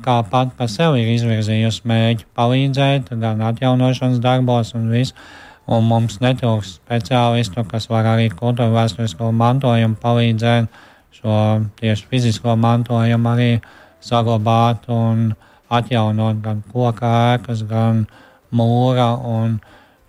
kā 0.06 0.20
pat 0.30 0.54
par 0.58 0.70
sevi 0.72 1.04
ir 1.04 1.14
izvirzījusi 1.16 1.88
mērķi 1.90 2.28
palīdzēt 2.38 3.12
gan 3.22 3.42
atjaunošanas 3.50 4.22
darbos 4.24 4.74
un 4.78 4.90
viss. 4.94 5.16
Un 5.66 5.88
mums 5.90 6.20
netrūks 6.22 6.76
speciālistu, 6.76 7.64
kas 7.66 7.88
var 7.90 8.06
arī 8.12 8.28
kultūra 8.30 8.70
vēsturisko 8.70 9.32
mantojumu 9.34 9.98
palīdzēt 10.02 10.68
šo 11.16 11.38
tieši 11.80 12.06
fizisko 12.12 12.54
mantojumu 12.62 13.32
arī 13.32 13.50
saglabāt 14.06 14.86
un 14.94 15.32
atjaunot 15.74 16.44
gan 16.46 16.62
koka 16.70 17.10
ēkas, 17.34 17.64
gan 17.66 18.04
mūra. 18.56 19.12
Un 19.20 19.60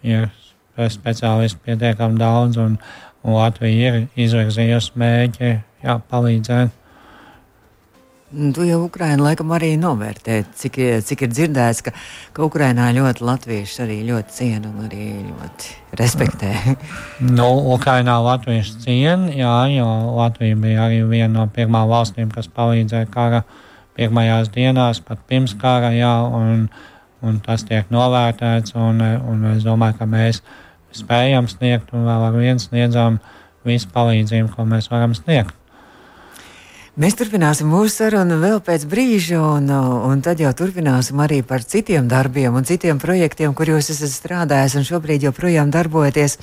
ir 0.07 0.31
speciālisti 0.77 1.63
pietiekami 1.67 2.19
daudz. 2.21 2.61
Un, 2.63 2.81
un 3.27 3.39
Latvija 3.39 3.93
ir 3.93 4.27
izvirzījusi 4.27 4.99
mērķi 5.01 5.55
jā, 5.85 6.01
palīdzēt. 6.11 6.83
Tu 8.27 8.65
jau 8.67 8.81
Ukraiņā 8.83 9.23
laikam 9.23 9.53
arī 9.55 9.69
novērtē, 9.79 10.41
cik, 10.59 10.77
cik 11.07 11.21
ir 11.23 11.29
dzirdēts, 11.31 11.81
ka, 11.87 11.93
ka 12.35 12.43
Ukraiņā 12.43 12.89
ļoti 12.97 13.23
latvieši 13.23 13.79
arī 13.85 13.99
ļoti 14.09 14.35
ciena 14.35 14.73
un 14.73 14.89
arī 14.89 15.07
ļoti 15.29 15.71
respektē. 16.01 16.51
nu, 17.39 17.47
Ukraiņā 17.77 18.17
latvieši 18.27 18.75
ciena, 18.83 19.31
jā, 19.31 19.55
jo 19.77 19.87
Latvija 20.19 20.59
bija 20.59 20.89
arī 20.89 21.05
viena 21.07 21.31
no 21.37 21.47
pirmām 21.55 21.87
valstīm, 21.93 22.35
kas 22.35 22.51
palīdzēja 22.51 23.09
kara 23.15 23.45
pirmajās 23.97 24.51
dienās, 24.53 25.01
pat 25.07 25.23
pirms 25.31 25.55
kara, 25.63 25.95
jā, 25.95 26.13
un, 26.27 26.67
un 27.27 27.41
tas 27.45 27.67
tiek 27.67 27.91
novērtēts, 27.93 28.77
un, 28.79 29.03
un 29.03 29.45
es 29.55 29.67
domāju, 29.67 29.99
ka 30.01 30.09
mēs 30.11 30.43
spējam 30.97 31.51
sniegt, 31.51 31.93
un 31.93 32.07
vēl 32.09 32.27
ar 32.31 32.37
vienu 32.39 32.63
sniedzam 32.63 33.21
visu 33.67 33.91
palīdzību, 33.93 34.53
ko 34.55 34.67
mēs 34.69 34.91
varam 34.93 35.15
sniegt. 35.17 35.55
Mēs 36.97 37.13
turpināsim 37.13 37.69
mūsu 37.69 37.93
sarunu 37.93 38.39
vēl 38.41 38.63
pēc 38.65 38.87
brīža, 38.89 39.37
un, 39.37 39.69
un 39.69 40.23
tad 40.25 40.41
jau 40.41 40.49
turpināsim 40.57 41.21
arī 41.21 41.43
par 41.45 41.61
citiem 41.61 42.07
darbiem 42.09 42.57
un 42.57 42.65
citiem 42.65 42.97
projektiem, 42.97 43.53
kur 43.53 43.69
jūs 43.69 43.91
esat 43.93 44.15
strādājis 44.15 44.79
un 44.81 44.87
šobrīd 44.89 45.27
joprojām 45.29 45.69
darbojaties. 45.75 46.39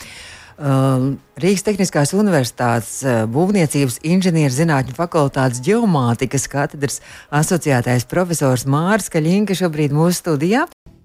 Uh, 0.54 1.16
Rīgas 1.42 1.66
Tehniskās 1.66 2.14
Universitātes 2.14 3.00
uh, 3.02 3.24
Būvniecības 3.26 3.98
inženierzinātņu 4.06 4.94
fakultātes 4.94 5.64
ģeomātikas 5.66 6.46
katedras 6.54 7.02
asociētais 7.34 8.06
profesors 8.06 8.68
Mārs 8.70 9.10
Kaļinka 9.10 9.58
šobrīd 9.58 9.98
mūsu 9.98 10.22
studijā. 10.22 10.68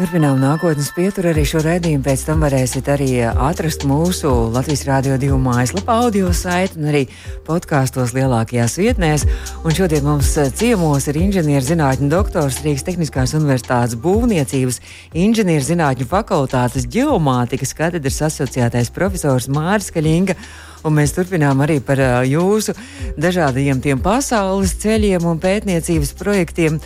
Turpinām 0.00 0.38
nākotnes 0.40 0.86
pieturu. 0.96 1.28
Arī 1.28 1.42
šo 1.44 1.60
raidījumu 1.60 2.00
pēc 2.06 2.22
tam 2.24 2.40
varēsiet 2.40 2.86
arī 2.88 3.08
atrast 3.28 3.82
mūsu 3.84 4.30
Latvijas 4.48 4.86
Rādio 4.88 5.18
2 5.20 5.36
mājaslapā, 5.44 5.98
audio 6.06 6.30
saiti 6.32 6.78
un 6.80 6.86
arī 6.88 7.02
podkāstos 7.44 8.14
lielākajās 8.16 8.78
vietnēs. 8.80 9.26
Un 9.60 9.76
šodien 9.76 10.06
mums 10.08 10.30
ciemos 10.56 11.10
ir 11.12 11.20
inženierzinātņu 11.20 12.08
doktors 12.14 12.62
Rīgas 12.64 12.86
Tehniskās 12.88 13.36
Universitātes 13.36 13.98
būvniecības 14.00 14.80
inženierzinātņu 15.20 16.08
fakultātes 16.08 16.88
ģeomātikas 16.96 17.76
katedras 17.76 18.22
asociētais 18.30 18.88
profesors 18.96 19.52
Māris 19.52 19.92
Kaļinga. 19.92 20.38
Un 20.80 20.96
mēs 20.96 21.12
turpinām 21.12 21.60
arī 21.60 21.76
par 21.84 22.00
uh, 22.00 22.22
jūsu 22.24 22.72
dažādajiem 23.20 23.82
tiem 23.84 24.00
pasaules 24.00 24.78
ceļiem 24.80 25.26
un 25.28 25.42
pētniecības 25.42 26.14
projektiem. 26.16 26.80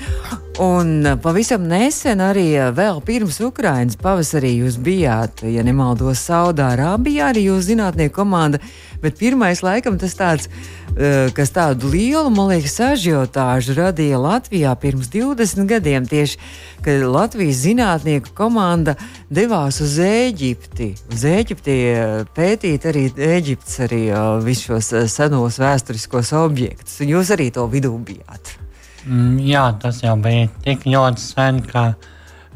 Un 0.62 1.16
pavisam 1.22 1.64
nesen 1.66 2.20
arī 2.22 2.46
vēl 2.74 3.00
pirms 3.06 3.38
Ukrainas 3.44 3.98
pavasarī 4.00 4.54
jūs 4.58 4.78
bijāt, 4.80 5.44
ja 5.46 5.64
nemaldos, 5.66 6.22
Saudārābijā, 6.26 7.30
arī 7.32 7.46
jūsu 7.48 7.72
zinātnieku 7.72 8.16
komanda. 8.16 8.60
Bet 9.04 9.18
pirmais, 9.20 9.60
laikam, 9.60 9.98
tas 10.00 10.14
tāds, 10.16 10.48
kas 11.36 11.52
tādu 11.52 11.90
lielu, 11.92 12.30
man 12.32 12.48
liekas, 12.54 12.78
ažiotāžu 12.94 13.76
radīja 13.76 14.20
Latvijā 14.20 14.72
pirms 14.80 15.10
20 15.12 15.68
gadiem. 15.68 16.08
Tieši, 16.08 16.40
kad 16.84 17.04
Latvijas 17.12 17.60
zinātnieku 17.66 18.32
komanda 18.36 18.96
devās 19.28 19.82
uz 19.84 19.98
Eģipti. 20.00 20.94
Uz 21.12 21.26
Eģipti 21.28 21.78
pētīt 22.36 22.88
arī 22.88 23.06
Eģiptes 23.12 23.78
arī 23.84 24.02
visus 24.46 24.70
šos 24.70 25.12
senos 25.12 25.60
vēsturiskos 25.60 26.32
objektus. 26.40 27.00
Un 27.04 27.12
jūs 27.18 27.34
arī 27.36 27.50
to 27.52 27.68
vidū 27.68 27.92
bijāt. 28.00 28.56
Mm, 29.04 29.36
jā, 29.44 29.66
tas 29.82 30.00
jau 30.00 30.16
bija 30.16 30.48
tik 30.64 30.86
ļoti 30.88 31.20
sen, 31.20 31.60
ka 31.68 31.90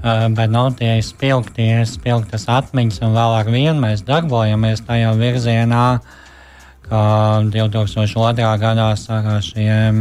bet 0.02 0.50
nav 0.50 0.72
tie 0.78 0.96
spilgtie, 1.02 1.82
spilgtas 1.88 2.46
atmiņas, 2.52 3.00
un 3.02 3.16
vēl 3.16 3.36
ar 3.40 3.50
vienu 3.50 3.80
mēs 3.82 4.04
darbojamies 4.06 4.84
tajā 4.86 5.10
virzienā, 5.18 5.86
ka 6.88 7.02
2002. 7.50 8.52
gadā 8.62 8.88
sākās 8.96 9.50
šiem 9.52 9.98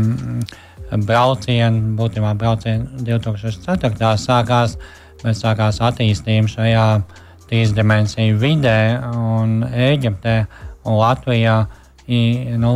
braucieni, 1.07 1.95
būtībā 1.97 2.33
braucieni 2.37 3.01
2004. 3.07 4.13
sākās, 4.21 4.77
mēs 5.25 5.41
sākās 5.43 5.81
attīstība 5.83 6.51
šajā 6.51 6.87
trīsdimensiju 7.49 8.37
vidē 8.39 8.79
un 9.01 9.63
Eģiptē 9.67 10.37
un 10.85 10.99
Latvijā. 11.01 11.57
Nu, 12.61 12.73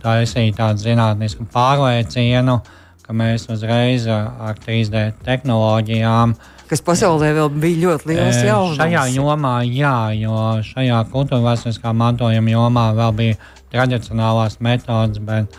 tā 0.00 0.22
ir 0.22 0.54
tāda 0.56 0.78
zinātniska 0.80 1.44
pārlieciena, 1.52 2.60
ka 3.04 3.12
mēs 3.12 3.44
uzreiz 3.52 4.06
ar 4.08 4.56
3D 4.62 5.10
tehnoloģijām 5.26 6.32
kas 6.70 6.84
pasaulē 6.86 7.32
vēl 7.34 7.48
bija 7.50 7.80
ļoti 7.84 8.12
liels 8.12 8.38
jaunums. 8.46 8.78
Šajā 8.78 9.06
jomā, 9.16 9.54
jā, 9.66 9.96
jo 10.14 10.36
šajā 10.68 11.00
kultūra 11.10 11.42
vēsturiskā 11.48 11.92
mantojuma 11.96 12.52
jomā 12.54 12.84
vēl 12.94 13.16
bija 13.18 13.38
tradicionālās 13.72 14.60
metodas, 14.62 15.18
bet, 15.26 15.58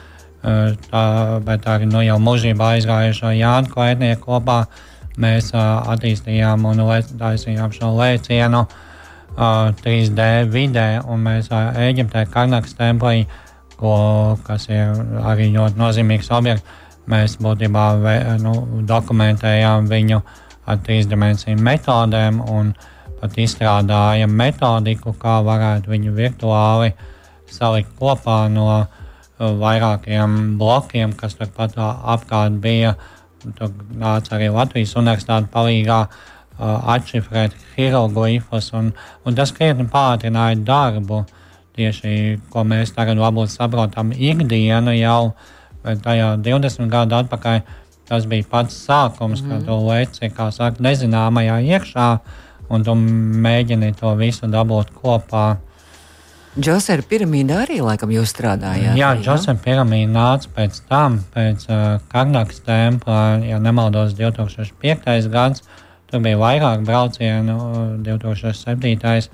tā, 0.87 1.03
bet 1.47 1.67
arī 1.67 1.89
nu, 1.91 1.99
jau 2.05 2.15
mūžībā 2.23 2.77
aizgājušo 2.77 3.33
Jānu 3.35 3.73
Klaitnieku 3.73 4.29
kopā 4.29 4.61
mēs 5.19 5.51
attīstījām 5.55 6.63
un 6.69 6.85
taisījām 7.19 7.75
šo 7.75 7.91
lēcienu. 7.97 8.65
3D 9.31 10.25
vidē, 10.51 10.87
un 11.07 11.21
mēs 11.23 11.47
Eģiptē, 11.51 12.25
Karnakas 12.33 12.73
templī, 12.75 13.25
ko, 13.79 13.93
kas 14.43 14.67
ir 14.67 14.91
arī 15.23 15.47
ļoti 15.53 15.79
nozīmīgs 15.79 16.27
objekts, 16.35 16.79
mēs 17.07 17.37
būtībā 17.39 17.85
nu, 18.43 18.55
dokumentējām 18.87 19.87
viņu 19.87 20.19
ar 20.69 20.81
trīsdimensiju 20.85 21.59
metodēm 21.61 22.41
un 22.51 22.73
pat 23.21 23.37
izstrādājam 23.37 24.33
metodiku, 24.33 25.13
kā 25.17 25.39
varētu 25.45 25.91
viņu 25.93 26.13
virtuāli 26.17 26.93
salikt 27.51 27.91
kopā 27.99 28.45
no 28.49 28.67
vairākiem 29.41 30.57
blokiem, 30.57 31.13
kas 31.17 31.35
turpat 31.37 31.77
apkārt 31.77 32.59
bija. 32.61 32.95
Tur 33.57 33.71
nāca 33.97 34.37
arī 34.37 34.51
Latvijas 34.53 34.93
universitāte 34.99 35.49
palīdzīgā 35.53 36.01
atšifrēt 36.61 37.55
hieroglifus, 37.75 38.69
un, 38.77 38.91
un 39.25 39.37
tas 39.37 39.53
krietni 39.55 39.87
pātrināja 39.89 40.59
darbu. 40.65 41.23
Tieši 41.77 42.37
ko 42.51 42.65
mēs 42.67 42.91
tagad 42.93 43.17
varbūt 43.17 43.49
saprotam 43.49 44.11
ikdienu 44.11 44.93
jau, 44.97 45.31
bet 45.81 46.03
tajā 46.03 46.35
20 46.43 46.91
gadu 46.91 47.17
atpakaļ 47.17 47.61
tas 48.11 48.27
bija 48.27 48.43
pats 48.51 48.75
sākums, 48.87 49.41
mm 49.41 49.47
-hmm. 49.47 49.49
kad 49.49 49.65
tu 49.65 49.75
leci, 49.87 50.29
kā 50.37 50.51
saka, 50.51 50.83
nezināmajā 50.83 51.57
iekšā, 51.73 52.07
un 52.69 52.83
tu 52.83 52.95
mēģini 53.45 53.93
to 53.99 54.15
visu 54.19 54.47
dabūt 54.47 54.91
kopā. 55.01 55.55
Džosera 56.59 57.03
piramīda 57.07 57.61
arī 57.63 57.79
laikam 57.79 58.11
jūs 58.11 58.33
strādājāt. 58.35 58.97
Jā, 58.99 59.13
Džosera 59.21 59.55
piramīda 59.63 60.11
nāca 60.11 60.51
pēc 60.55 60.81
tam, 60.89 61.21
pēc 61.35 61.63
uh, 61.69 62.01
Karnakas 62.11 62.59
templa, 62.65 63.39
ja 63.47 63.59
nemaldos, 63.59 64.13
2005. 64.19 65.29
gads. 65.31 65.63
Tur 66.11 66.19
bija 66.19 66.37
vairāk 66.37 66.83
braucienu, 66.83 67.55
2007. 68.03 69.29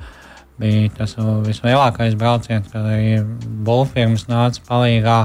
bija 0.59 0.89
tas 0.97 1.15
vislielākais 1.17 2.15
brauciens, 2.15 2.69
kad 2.71 2.85
arī 2.85 3.23
būvfirmas 3.65 4.27
nāca 4.29 4.61
palīdzīgā 4.69 5.19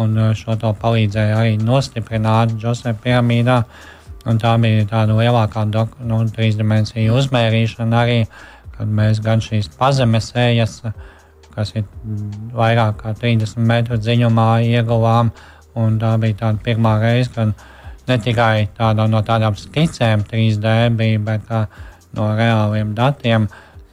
un 0.00 0.16
šo 0.38 0.56
to 0.60 0.72
palīdzēja 0.82 1.38
arī 1.40 1.56
nostiprināt 1.60 2.56
Džosef 2.56 3.00
piramīdā. 3.04 3.62
Un 4.28 4.38
tā 4.38 4.52
bija 4.62 4.86
tāda 4.86 5.16
lielākā 5.18 5.64
nu, 5.66 6.20
trīsdimensiju 6.30 7.16
uzmērīšana 7.18 8.02
arī, 8.04 8.20
kad 8.76 8.88
mēs 8.88 9.18
gan 9.24 9.42
šīs 9.42 9.72
pazemes 9.78 10.30
ejas, 10.38 10.78
kas 11.52 11.74
ir 11.76 11.88
vairāk 12.54 13.00
kā 13.02 13.14
30 13.18 13.58
metru 13.66 13.98
dziļumā, 13.98 14.48
ieguvām. 14.76 15.32
Un 15.74 15.98
tā 15.98 16.14
bija 16.20 16.38
tā 16.38 16.52
pirmā 16.64 16.98
reize, 17.00 17.32
kad 17.34 17.52
ne 18.08 18.18
tikai 18.20 18.68
tāda 18.76 19.08
no 19.10 19.22
tādām 19.26 19.56
skicēm 19.58 20.24
3D 20.28 20.76
bija, 20.96 21.18
bet 21.26 21.52
no 22.16 22.28
reāliem 22.36 22.94
datiem 22.94 23.48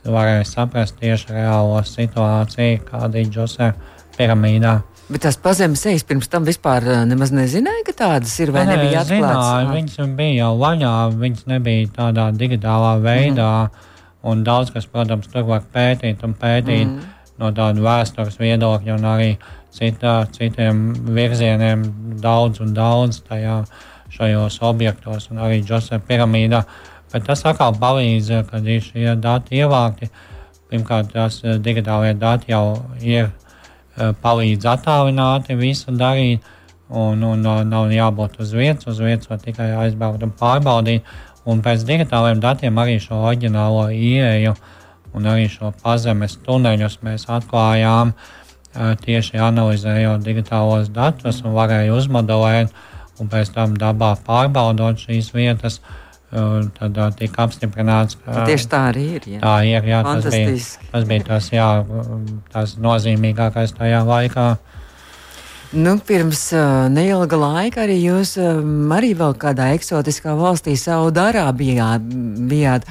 varēja 0.05 0.45
saprast 0.47 0.99
tieši 0.99 1.33
reālo 1.35 1.79
situāciju, 1.85 2.83
kāda 2.87 3.21
ir 3.21 3.31
Džosef 3.33 3.97
piramīdā. 4.17 4.79
Bet 5.09 5.23
tās 5.25 5.39
pazemes 5.41 5.81
ejas 5.89 6.03
pirms 6.05 6.29
tam 6.29 6.43
vispār 6.45 6.85
eh, 6.85 6.97
nemaz 7.09 7.31
nezināja, 7.33 7.81
ka 7.87 7.95
tādas 7.97 8.33
ir 8.43 8.51
vai 8.53 8.67
Nē, 8.67 8.75
nebija 8.75 8.99
atklātas? 9.01 9.47
Zināju, 9.47 9.69
viņas 9.73 10.11
bija 10.19 10.35
jau 10.43 10.49
vaļā, 10.61 10.91
viņas 11.23 11.47
nebija 11.49 11.87
tādā 11.95 12.25
digitālā 12.37 12.91
veidā. 13.01 13.53
Mm. 13.65 13.87
Un 14.29 14.43
daudz 14.45 14.69
kas, 14.75 14.85
protams, 14.91 15.31
tur 15.31 15.47
var 15.47 15.63
pētīt 15.73 16.21
un 16.27 16.35
pētīt 16.37 16.85
mm. 16.85 17.09
no 17.41 17.49
tāda 17.57 17.81
vēstures 17.81 18.37
viedokļa 18.37 18.99
un 18.99 19.09
arī 19.09 19.31
citā, 19.73 20.13
citiem 20.35 20.85
virzieniem 21.17 21.87
daudz 22.21 22.61
un 22.61 22.77
daudz 22.77 23.23
tajā 23.25 23.63
šajos 24.13 24.61
objektos 24.69 25.31
un 25.33 25.41
arī 25.41 25.63
Džosef 25.65 26.05
piramīdā. 26.05 26.61
Bet 27.09 27.25
tas 27.25 27.41
atkal 27.49 27.73
palīdz, 27.81 28.43
kad 28.51 28.67
ir 28.69 28.85
šie 28.85 29.17
dati 29.17 29.63
ievākti. 29.63 30.13
Pirmkārt, 30.69 31.15
tās 31.17 31.41
eh, 31.41 31.57
digitālie 31.57 32.13
dati 32.13 32.53
jau 32.53 32.65
ir 33.01 33.31
Eh, 33.31 33.48
palīdz 34.23 34.67
attālināti 34.73 35.57
visu 35.59 35.93
darīt. 35.95 36.45
Un, 36.89 37.21
un 37.21 37.43
nav 37.69 37.91
jābūt 37.93 38.39
uz 38.41 38.51
vietas, 38.57 38.87
uz 38.89 38.97
vietas 39.03 39.29
var 39.29 39.37
tikai 39.43 39.67
aizbraukt 39.83 40.23
un 40.25 40.31
pārbaudīt. 40.33 41.05
Un 41.49 41.61
pēc 41.65 41.85
digitāliem 41.85 42.41
datiem 42.41 42.81
arī 42.81 42.97
šo 43.01 43.19
oriģinālo 43.29 43.87
ieeju 43.93 44.55
un 45.13 45.29
arī 45.29 45.45
šo 45.49 45.69
pazemes 45.83 46.37
tuneļus 46.45 46.99
mēs 47.05 47.27
atklājām 47.29 48.11
eh, 48.13 48.95
tieši 49.05 49.37
analizējot 49.41 50.25
digitālos 50.25 50.89
datus 50.93 51.43
un 51.45 51.53
varēja 51.57 51.93
uzmodelēt 51.93 52.73
un 53.21 53.29
pēc 53.29 53.53
tam 53.53 53.77
dabā 53.77 54.15
pārbaudot 54.25 55.05
šīs 55.05 55.33
vietas. 55.35 55.79
Uh, 55.79 56.08
tad 56.29 56.97
uh, 56.97 57.09
tika 57.17 57.45
apstiprināts, 57.47 58.17
ka 58.21 58.45
tieši 58.45 58.67
tā 58.69 58.81
arī 58.91 59.05
ir. 59.17 59.29
Jā. 59.35 59.39
Tā 59.41 59.53
ir. 59.65 59.87
Jā, 59.89 60.01
tas 60.05 60.27
bija, 60.29 60.57
tas 60.91 61.07
bija 61.09 61.25
tas, 61.31 61.47
jā, 61.53 61.69
tas 62.53 62.75
nozīmīgākais 62.81 63.73
tajā 63.77 64.03
laikā. 64.05 64.49
Nu, 65.69 65.99
pirms 66.01 66.47
uh, 66.57 66.87
neilga 66.89 67.37
laika 67.37 67.83
arī 67.85 67.99
jūs 68.01 68.35
um, 68.41 68.89
arī 68.93 69.11
vēl 69.17 69.35
kādā 69.37 69.67
eksotiskā 69.75 70.33
valstī, 70.37 70.73
Saudārābijā, 70.77 71.91
bijāt. 72.49 72.87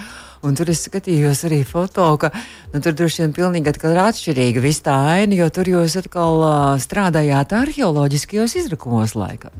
Un 0.46 0.54
tur 0.54 0.70
es 0.70 0.84
skatījos 0.86 1.40
arī 1.48 1.64
foto, 1.66 2.06
ka 2.22 2.30
nu, 2.70 2.78
tur 2.78 2.94
droši 2.94 3.24
vien 3.24 3.32
pilnīgi 3.34 3.74
ir 3.74 3.98
atšķirīga 4.04 4.62
viss 4.62 4.84
tā 4.86 4.94
aina, 5.16 5.34
jo 5.34 5.48
tur 5.50 5.66
jūs 5.66 5.98
atkal 5.98 6.38
uh, 6.46 6.54
strādājāt 6.78 7.56
arheoloģiskajos 7.58 8.54
izrakumos 8.62 9.18
laikam. 9.18 9.50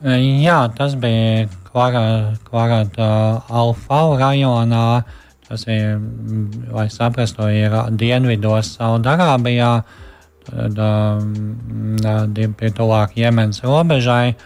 Jā, 0.00 0.60
tas 0.72 0.94
bija 0.96 1.48
Kvarāta 1.70 3.08
Alfa 3.52 3.98
rajonā. 4.16 4.84
Tas 5.50 5.66
ir, 5.66 5.98
lai 6.70 6.86
saprastu, 6.88 7.48
ir 7.50 7.74
dienvidos 7.98 8.76
Saudarābijā, 8.78 9.70
tad 10.46 10.78
um, 10.78 11.98
pie 12.56 12.70
tuvāk 12.70 13.18
Jemenas 13.18 13.60
robežai. 13.66 14.36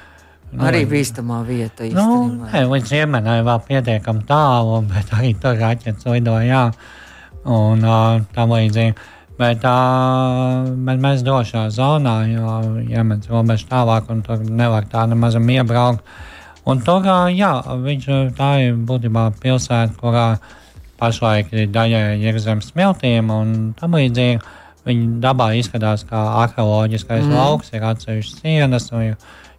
Nu, 0.54 0.64
arī 0.70 0.84
bīstamā 0.88 1.42
vieta. 1.44 1.86
Nu, 1.92 2.24
ne, 2.40 2.64
līdz 2.70 2.94
Jemenai 2.96 3.42
vēl 3.44 3.62
pietiekami 3.68 4.24
tālu, 4.26 4.80
bet 4.92 5.12
arī 5.14 5.34
tur 5.38 5.60
raķetes 5.60 6.08
lidoja. 6.08 6.70
Un 7.44 7.84
uh, 7.84 8.24
tam 8.32 8.56
līdzīgi. 8.56 8.96
Bet, 9.34 9.64
uh, 9.66 10.68
bet 10.86 11.00
mēs 11.02 11.24
došā 11.26 11.64
zonā, 11.74 12.20
jo 12.30 12.50
ģimenes 12.86 13.30
robeža 13.32 13.66
tālāk, 13.72 14.10
un 14.12 14.20
tur 14.22 14.44
nevar 14.46 14.86
tā 14.90 15.02
nemaz 15.10 15.34
iebraukt. 15.34 16.04
Un 16.70 16.80
tur, 16.86 17.02
jā, 17.34 17.54
viņš, 17.82 18.06
tā 18.38 18.50
ir 18.62 18.76
būtībā 18.88 19.32
pilsēta, 19.42 19.96
kurā 19.98 20.28
pašlaik 21.00 21.50
ir 21.52 21.66
daļai 21.74 22.20
ir 22.22 22.38
zem 22.40 22.62
smiltīm 22.62 23.32
un 23.34 23.56
tam 23.80 23.98
līdzīgi. 23.98 24.38
Viņa 24.84 25.18
dabā 25.24 25.48
izskatās 25.58 26.04
kā 26.06 26.20
arheoloģiskais 26.44 27.24
mm. 27.24 27.34
lauks, 27.34 27.72
ir 27.72 27.84
atsevišķas 27.88 28.40
sienas, 28.44 28.90
un 28.92 29.02
ir, 29.08 29.14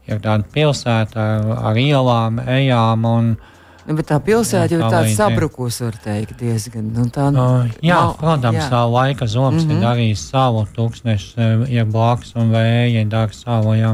ir 0.07 0.21
tāda 0.21 0.45
pilsēta 0.53 1.19
ar, 1.19 1.51
ar 1.71 1.79
ielām, 1.81 2.39
ejām. 2.45 3.07
Un, 3.09 3.31
uh, 3.33 3.54
Nu, 3.85 3.93
bet 3.93 4.07
tā 4.09 4.17
pilsēta 4.17 4.73
jau 4.73 4.79
ir 4.79 4.87
tāda 4.89 5.09
sabrukusi, 5.13 5.83
var 5.85 5.97
teikt, 6.01 6.39
diezgan. 6.39 6.87
Nu, 6.95 7.05
tā, 7.13 7.27
uh, 7.29 7.67
jā, 7.85 7.99
nav, 7.99 8.15
protams, 8.17 8.63
jā. 8.63 8.69
tā 8.71 8.81
laika 8.89 9.27
zoms 9.29 9.61
mm 9.61 9.69
-hmm. 9.69 9.71
ir 9.71 9.77
mhm. 9.77 9.85
darījis 9.85 10.23
savu 10.31 10.65
tūkstnešu, 10.77 11.67
ir 11.69 11.85
blakus 11.85 12.33
un 12.35 12.51
vēja 12.51 13.27
savu. 13.31 13.75
Jā. 13.77 13.91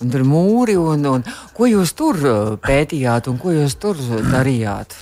Un 0.00 0.10
tur 0.10 0.24
mūri, 0.24 0.76
un, 0.76 1.06
un 1.06 1.24
ko 1.54 1.66
jūs 1.66 1.94
tur 1.94 2.16
pētījāt, 2.66 3.28
un 3.28 3.38
ko 3.38 3.50
jūs 3.50 3.78
tur 3.78 3.96
darījāt? 4.32 4.96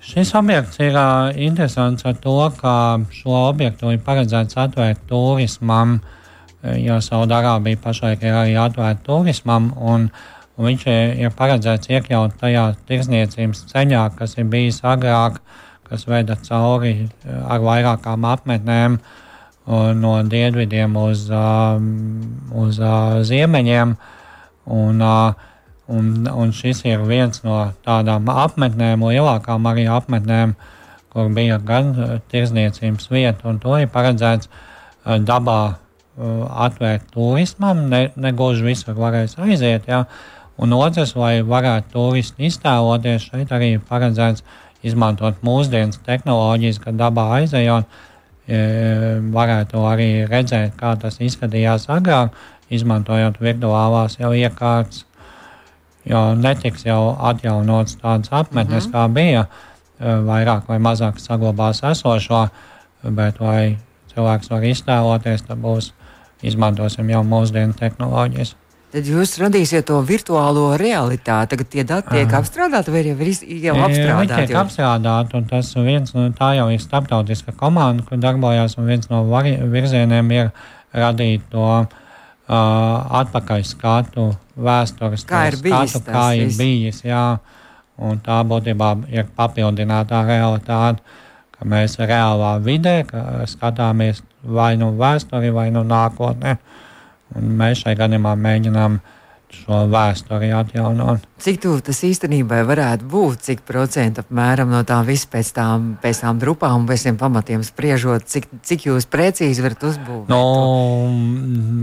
Šis 0.00 0.34
objekts 0.34 0.78
ir 0.78 0.94
uh, 0.94 1.32
interesants 1.36 2.04
ar 2.04 2.14
to, 2.14 2.52
ka 2.60 3.00
šo 3.10 3.48
objektu 3.48 3.90
ir 3.90 3.98
paredzēts 3.98 4.54
atvērt 4.54 5.00
turismam, 5.08 6.00
jo 6.62 6.94
Saudārābija 7.00 7.76
pašlaik 7.76 8.22
ir 8.22 8.32
arī 8.32 8.54
atvērta 8.56 9.02
turismam. 9.02 9.72
Un, 9.76 10.04
uh, 10.04 10.33
un 10.56 10.68
viņš 10.68 10.86
ir 11.24 11.34
paredzēts 11.34 11.90
iekļaut 11.90 12.38
tajā 12.40 12.64
tirsniecības 12.88 13.64
ceļā, 13.72 14.06
kas 14.18 14.36
ir 14.38 14.48
bijis 14.50 14.80
agrāk, 14.86 15.40
kas 15.88 16.06
veda 16.08 16.36
cauri 16.46 16.94
eh, 17.04 17.38
ar 17.42 17.62
vairākām 17.64 18.26
apmetnēm 18.30 18.98
no 19.64 20.10
dienvidiem 20.28 20.92
uz, 21.00 21.22
um, 21.32 21.84
uz 22.60 22.76
ziemeņiem. 23.30 23.94
Un, 24.64 25.00
un, 25.88 26.10
un 26.28 26.52
šis 26.52 26.82
ir 26.84 27.04
viens 27.08 27.40
no 27.44 27.62
tādām 27.84 28.28
apmetnēm, 28.28 29.06
lielākām 29.08 29.64
arī 29.70 29.86
apmetnēm, 29.88 30.52
kur 31.12 31.32
bija 31.32 31.56
gan 31.64 31.94
tirzniecības 32.28 33.08
vieta, 33.08 33.48
un 33.48 33.60
to 33.62 33.78
ir 33.80 33.88
paredzēts 33.92 34.52
dabā 35.24 35.60
atvērt 36.66 37.10
turismam. 37.14 37.86
Ne, 37.88 38.06
ne 38.16 38.32
gluži 38.36 38.64
visur 38.68 38.96
varēs 38.98 39.36
aiziet, 39.40 39.88
jā, 39.88 40.04
Un 40.62 40.74
otrs, 40.76 41.16
lai 41.18 41.42
varētu 41.42 41.90
turisti 41.96 42.46
iztēloties, 42.46 43.26
šeit 43.30 43.52
arī 43.54 43.74
ir 43.74 43.86
paredzēts 43.88 44.44
izmantot 44.86 45.40
mūsdienas 45.44 45.98
tehnoloģijas, 46.06 46.78
kad 46.84 46.98
dabā 47.00 47.24
aizejot, 47.40 47.88
e, 48.46 48.60
varētu 49.34 49.82
arī 49.88 50.08
redzēt, 50.30 50.76
kā 50.78 50.94
tas 51.00 51.18
izskatījās 51.18 51.88
agrāk, 51.90 52.36
izmantojot 52.70 53.40
virtuālās 53.42 54.18
jau 54.20 54.32
iekārtas. 54.36 55.04
Jo 56.04 56.34
netiks 56.36 56.84
jau 56.84 57.16
atjaunots 57.30 57.96
tāds 57.96 58.28
apmetnes, 58.30 58.86
mm 58.86 58.92
-hmm. 58.92 58.94
kā 58.94 59.12
bija, 59.12 59.46
e, 60.00 60.04
vairāk 60.04 60.68
vai 60.68 60.78
mazāk 60.78 61.18
saglabās 61.18 61.82
esošo, 61.82 62.48
bet 63.02 63.40
lai 63.40 63.78
cilvēks 64.14 64.50
var 64.50 64.62
iztēloties, 64.62 65.46
tad 65.46 65.58
būs 65.58 65.92
izmantosim 66.42 67.10
jau 67.10 67.22
mūsdienu 67.22 67.72
tehnoloģijas. 67.72 68.54
Tad 68.94 69.08
jūs 69.10 69.32
radīsiet 69.42 69.88
to 69.88 69.96
virtuālo 70.06 70.68
realitāti. 70.78 71.48
Tagad 71.50 71.70
tie 71.72 71.82
dati 71.88 72.12
tiek 72.14 72.34
apstrādāti 72.38 72.92
vai 72.94 73.00
jau 73.02 73.16
ir 73.18 73.30
jau 73.64 73.74
apstrādāti? 73.74 74.20
Viņi 74.20 74.36
tiek 74.46 74.58
apstrādāti, 74.60 75.34
un 75.34 75.48
tas 75.50 75.70
viens 75.74 76.14
no 76.14 76.28
tā 76.38 76.52
jau 76.60 76.68
ir 76.70 76.82
starptautiska 76.82 77.56
komanda, 77.58 78.04
kur 78.06 78.20
darbojās, 78.22 78.76
un 78.78 78.86
viens 78.86 79.10
no 79.10 79.24
virzieniem 79.72 80.30
ir 80.36 80.52
radīt 80.94 81.42
to 81.50 81.64
uh, 81.82 81.88
atpakaļ 82.46 83.66
skatu 83.66 84.28
vēstures, 84.54 85.26
kā 85.26 85.42
ir 85.50 85.58
bijis. 85.64 85.96
Skatu, 85.96 86.14
kā 86.14 86.28
ir 86.38 86.54
bijis 86.54 87.02
jā, 87.02 87.24
un 87.98 88.22
tā 88.22 88.38
būtībā 88.46 88.92
ir 89.10 89.26
papildinātā 89.34 90.22
realitāte, 90.30 91.02
ka 91.54 91.66
mēs 91.66 91.98
reālā 91.98 92.54
vidē 92.62 93.00
skatāmies 93.50 94.22
vai 94.44 94.76
nu 94.78 94.92
vēsturi, 94.94 95.50
vai 95.50 95.70
nu 95.74 95.82
nākotnē. 95.82 96.58
Un 97.38 97.54
mēs 97.58 97.84
šai 97.84 97.96
gadījumā 97.98 98.34
mēģinām 98.38 98.98
šo 99.54 99.84
vēsturi 99.90 100.50
atjaunot. 100.56 101.24
Cik 101.42 101.60
tuvu 101.62 101.82
tas 101.84 102.00
īstenībā 102.06 102.62
varētu 102.66 103.06
būt, 103.10 103.42
cik 103.48 103.62
procentu 103.68 104.24
apmēram 104.24 104.72
no 104.72 104.82
tā 104.86 104.98
viss 105.06 105.28
pēc 105.30 105.52
tām, 105.56 105.92
pēc 106.02 106.24
tām 106.24 106.40
drupām 106.42 106.80
un 106.80 106.88
pēc 106.88 107.06
tiem 107.06 107.18
pamatiem 107.20 107.64
spriežot, 107.66 108.26
cik, 108.30 108.48
cik 108.66 108.88
jūs 108.88 109.06
precīzi 109.10 109.64
varat 109.64 109.84
uzbūvēt? 109.90 110.32
Nu, 110.32 110.40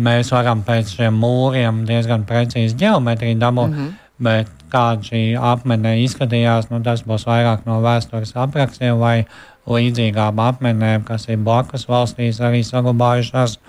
mēs 0.07 0.33
varam 0.35 0.65
pēc 0.67 0.95
šiem 0.97 1.19
mūriem 1.21 1.85
diezgan 1.87 2.25
precīzi 2.27 2.77
ģeometriju 2.81 3.39
dabūt, 3.41 3.69
mm 3.69 3.77
-hmm. 3.77 3.93
bet 4.27 4.51
kāda 4.71 5.07
šī 5.07 5.23
apmetne 5.53 5.95
izskatījās, 6.03 6.69
nu, 6.71 6.81
tas 6.83 7.03
būs 7.07 7.27
vairāk 7.27 7.65
no 7.65 7.79
vēstures 7.83 8.35
aprakstiem 8.35 8.99
vai 8.99 9.25
līdzīgām 9.67 10.39
apmetnēm, 10.41 11.03
kas 11.05 11.27
ir 11.29 11.37
blakus 11.37 11.87
valstīs, 11.87 12.41
arī 12.41 12.63
saglabājušās, 12.65 13.59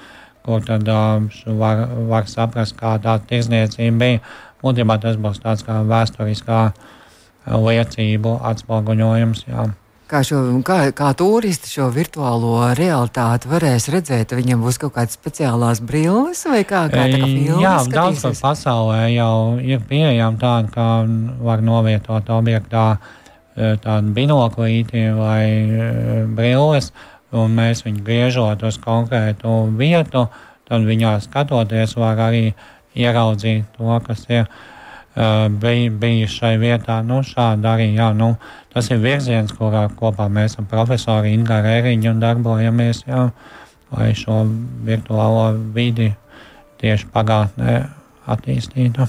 kur 0.46 0.64
tad 0.66 0.88
um, 0.88 1.28
var, 1.58 1.84
var 2.10 2.30
saprast, 2.30 2.76
kā 2.78 2.96
tā 3.02 3.18
tirzniecība 3.28 3.98
bija. 3.98 4.24
Būtībā 4.62 4.98
tas 5.02 5.18
būs 5.18 5.42
tāds 5.42 5.64
kā 5.66 5.80
vēsturiskā 5.86 6.64
liecību 7.46 8.36
atspoguļojums. 8.52 9.46
Jā. 9.48 9.70
Kā, 10.12 10.20
šo, 10.28 10.42
kā, 10.60 10.90
kā 10.92 11.08
turisti 11.16 11.70
šo 11.72 11.86
virtuālo 11.94 12.58
realitāti 12.76 13.48
varēs 13.48 13.88
redzēt? 13.94 14.34
Viņam 14.36 14.60
būs 14.66 14.76
kaut 14.82 14.92
kādas 14.98 15.16
speciālās 15.16 15.80
brilles 15.80 16.42
vai 16.44 16.60
kā, 16.68 16.82
kā 16.92 17.06
tā 17.08 17.16
kā 17.16 17.30
filmas? 17.30 17.62
Jā, 17.64 17.72
daudz 17.94 18.20
kur 18.20 18.36
pasaulē 18.42 19.06
jau 19.14 19.56
ir 19.64 19.80
pieejama 19.88 20.36
tāda, 20.42 20.68
kā 20.74 20.88
var 21.40 21.64
novietot 21.64 22.28
objektā 22.36 22.84
tādu 23.56 24.12
binoklīti 24.16 25.06
vai 25.16 25.46
brilles, 26.36 26.92
un 27.32 27.56
mēs 27.56 27.84
viņu 27.86 28.04
griežot 28.04 28.62
uz 28.68 28.78
konkrētu 28.82 29.54
vietu, 29.78 30.26
tad 30.68 30.86
viņā 30.88 31.16
skatoties 31.24 31.96
var 31.96 32.20
arī 32.28 32.52
ieraudzīt 32.98 33.72
to, 33.76 33.96
kas 34.06 34.26
ir 34.28 34.46
bij, 35.60 35.88
bijis 35.90 36.36
šai 36.38 36.56
vietā. 36.60 37.00
Nu, 37.04 37.20
arī, 37.20 37.92
jā, 37.96 38.12
nu, 38.16 38.34
tas 38.72 38.90
ir 38.90 39.00
virziens, 39.02 39.52
kurā 39.52 39.88
kopā 39.96 40.28
mēs 40.32 40.58
ar 40.58 40.68
profesoru 40.68 41.28
Ingu 41.28 41.60
Rēriņu 41.64 42.14
darbojamies, 42.20 43.04
jā, 43.08 43.30
lai 43.92 44.12
šo 44.16 44.44
virtuālo 44.86 45.52
vidi 45.74 46.12
tieši 46.80 47.10
pagātnē 47.12 47.82
attīstītu. 48.32 49.08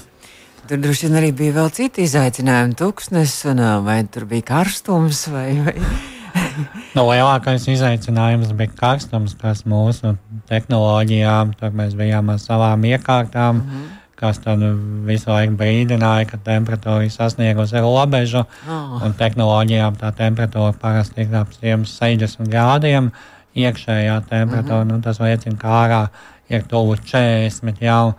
Tur 0.64 0.80
droši 0.80 1.08
vien 1.08 1.18
arī 1.20 1.30
bija 1.36 1.58
vēl 1.58 1.70
citi 1.76 2.06
izaicinājumi, 2.08 2.76
tūkstnes, 2.80 3.36
un 3.52 3.60
vai 3.84 4.00
tur 4.08 4.24
bija 4.28 4.48
karstums 4.54 5.26
vai. 5.32 5.48
vai... 5.60 6.12
nu, 6.94 7.04
lielākais 7.08 7.66
izaicinājums 7.72 8.52
bija 8.58 8.72
karstums, 8.78 9.34
kas 9.40 9.64
mūsu 9.68 10.16
tehnoloģijām, 10.50 11.54
tur 11.60 11.76
mēs 11.76 11.96
bijām 11.98 12.32
ar 12.34 12.40
savām 12.42 12.88
iekārtām. 12.90 13.60
Mm 13.60 13.68
-hmm 13.68 13.92
kas 14.24 14.38
tad 14.38 14.62
visu 15.04 15.30
laiku 15.30 15.56
brīdināja, 15.58 16.28
ka 16.30 16.38
temperatūra 16.46 17.04
ir 17.04 17.12
sasniegusi 17.12 17.82
robežu. 17.82 18.44
Oh. 18.64 19.02
Un 19.04 19.16
tehnoloģijām 19.18 19.98
tā 20.00 20.12
temperatūra 20.16 20.72
parasti 20.80 21.26
ir 21.26 21.34
ap 21.36 21.52
60 21.52 22.48
grādiem. 22.52 23.10
Iekšējā 23.54 24.20
temperatūra 24.30 24.84
mm 24.84 24.90
-hmm. 24.90 24.92
nu, 24.92 25.02
tas 25.02 25.20
liecina, 25.20 25.56
ka 25.58 25.68
ārā 25.68 26.08
ir 26.48 26.62
tuvu 26.62 26.96
40 26.96 27.82
jau. 27.82 28.14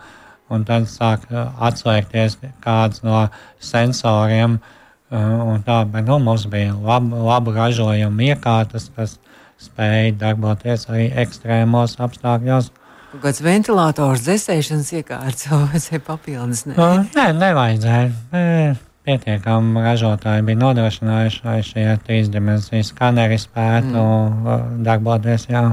Un 0.48 0.64
tad 0.64 0.82
sāk 0.82 1.26
uh, 1.30 1.50
atslēgties 1.60 2.38
kāds 2.62 3.02
no 3.02 3.28
sensoriem. 3.58 4.52
Uh, 4.52 4.85
tā, 5.10 5.84
bet, 5.90 6.06
nu, 6.06 6.18
mums 6.18 6.46
bija 6.50 6.74
labi 6.74 7.20
lab 7.28 7.48
ražojumi 7.54 8.32
iekārtas, 8.32 8.90
kas 8.96 9.18
spēja 9.60 10.16
darboties 10.20 10.88
arī 10.90 11.10
ekstrēmos 11.22 11.96
apstākļos. 12.02 12.72
Kāds 13.16 13.40
ventilators, 13.40 14.24
dzēsēšanas 14.26 14.92
iekārts 14.98 15.46
vai 15.48 16.00
papildus? 16.10 16.66
Ne? 16.66 16.74
No, 16.76 16.90
nē, 17.16 17.30
nevajadzēja. 17.38 18.74
Pietiekami 19.06 19.84
ražotāji 19.84 20.42
bija 20.48 20.58
nodrošinājuši, 20.58 21.42
lai 21.46 21.60
šie 21.62 21.86
trīsdimensijas 22.08 22.90
skaneri 22.90 23.38
spētu 23.38 24.02
mm. 24.02 24.82
darboties. 24.84 25.46
Jā. 25.52 25.68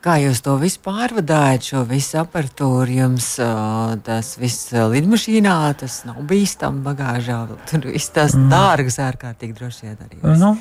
Kā 0.00 0.14
jūs 0.16 0.38
to 0.40 0.54
visu 0.56 0.78
pārvadājat, 0.80 1.66
šo 1.72 1.80
visu 1.84 2.16
aparatūru? 2.22 2.88
Jums 3.02 3.26
tas 4.06 4.30
viss 4.40 4.70
lidmašīnā, 4.72 5.56
tas 5.82 5.98
nav 6.08 6.22
bīstami 6.30 6.80
bagāžā. 6.86 7.42
Tur 7.68 7.84
viss 7.84 8.08
tas 8.14 8.32
mm. 8.32 8.46
dārgas, 8.48 8.96
ārkārtīgi 9.04 9.58
droši 9.58 9.90
vien 9.90 9.98
arī. 10.06 10.22
Nu, 10.40 10.54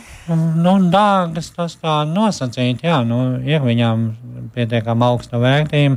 nu, 0.60 0.74
dārgas 0.92 1.54
tas 1.56 1.78
tā 1.80 2.02
nosacīt, 2.10 2.84
jā, 2.84 2.98
nu, 3.08 3.22
ir 3.48 3.64
viņām 3.64 4.04
pietiekami 4.58 5.08
augsta 5.08 5.40
vērtība, 5.40 5.96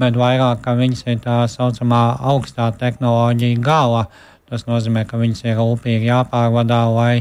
bet 0.00 0.16
vairāk, 0.16 0.64
ka 0.64 0.72
viņas 0.80 1.04
ir 1.12 1.20
tā 1.26 1.42
saucamā 1.52 2.02
augstā 2.32 2.70
tehnoloģija 2.80 3.60
gala. 3.68 4.06
Tas 4.48 4.64
nozīmē, 4.64 5.04
ka 5.04 5.20
viņas 5.20 5.44
ir 5.44 5.60
rūpīgi 5.60 6.08
jāpārvadā, 6.08 6.80
lai 6.96 7.12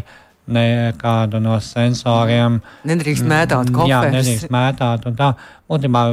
nekādu 0.48 1.42
no 1.44 1.58
sensoriem. 1.64 2.62
Nedrīkst 2.88 3.28
mētāt 3.28 3.72
koferus. 3.74 3.92
Jā, 3.92 4.02
nedrīkst 4.14 4.52
mētāt. 4.54 5.08
Tā, 5.18 5.32
būtībā 5.70 6.04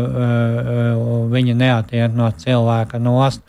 viņi 1.33 1.57
neatiet 1.59 2.16
no 2.16 2.31
cilvēka 2.44 3.01
nost. 3.03 3.44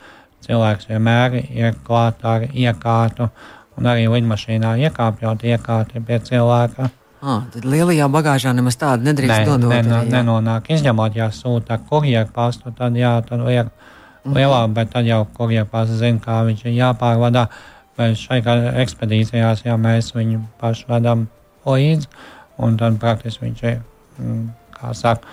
Cilvēks 0.45 0.91
vienmēr 0.91 1.39
ir 1.41 1.73
klāt 1.87 2.21
ar 2.21 2.45
iekārtu, 2.51 3.31
un 3.79 3.89
arī 3.89 4.05
lidmašīnā 4.13 4.75
iekāpjot 4.85 5.41
iekārti 5.49 6.03
pie 6.05 6.19
cilvēka. 6.27 6.91
Ah, 7.25 7.41
tad 7.49 7.65
lielajā 7.65 8.05
bagāžā 8.13 8.51
nemaz 8.53 8.77
tāda 8.77 9.01
nedrīkst 9.07 9.41
ne, 9.41 9.45
nodot. 9.49 9.71
Ne, 9.73 9.81
ne, 9.89 10.03
nenonāk, 10.13 10.69
izņemot, 10.75 11.17
ja 11.17 11.31
sūta 11.33 11.79
kurjeru 11.89 12.29
pastu, 12.35 12.69
tad 12.77 12.93
jā, 12.99 13.15
tad 13.25 13.41
liek 13.41 13.71
mm. 13.71 14.35
lielā, 14.37 14.59
bet 14.75 14.93
tad 14.93 15.09
jau 15.09 15.23
kurjeru 15.33 15.65
pastu 15.71 15.97
zina, 15.97 16.21
kā 16.21 16.43
viņš 16.45 16.61
ir 16.67 16.77
jāpārvadā. 16.77 17.47
Uh, 17.49 17.74
vai 17.97 18.11
šai 18.19 18.41
ekspedīcijās, 18.83 19.65
ja 19.65 19.77
mēs 19.79 20.13
viņu 20.15 20.43
pašu 20.61 20.89
vedam 20.91 21.27
līdzi, 21.65 22.09
un 22.63 22.79
tad 22.79 22.99
praktiski 23.01 23.47
viņš 23.47 23.67
ir, 23.71 23.83
mm, 24.19 24.47
kā 24.75 24.93
saka, 24.93 25.27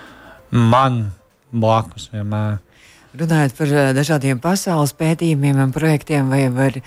man 0.51 1.09
blakus 1.53 2.11
vienmēr. 2.13 2.61
Runājot 3.13 3.53
par 3.59 3.69
eh, 3.69 3.91
dažādiem 3.93 4.39
pasaules 4.41 4.95
pētījumiem 4.97 5.59
un 5.61 5.73
projektiem, 5.75 6.31
vai 6.33 6.47
var, 6.49 6.79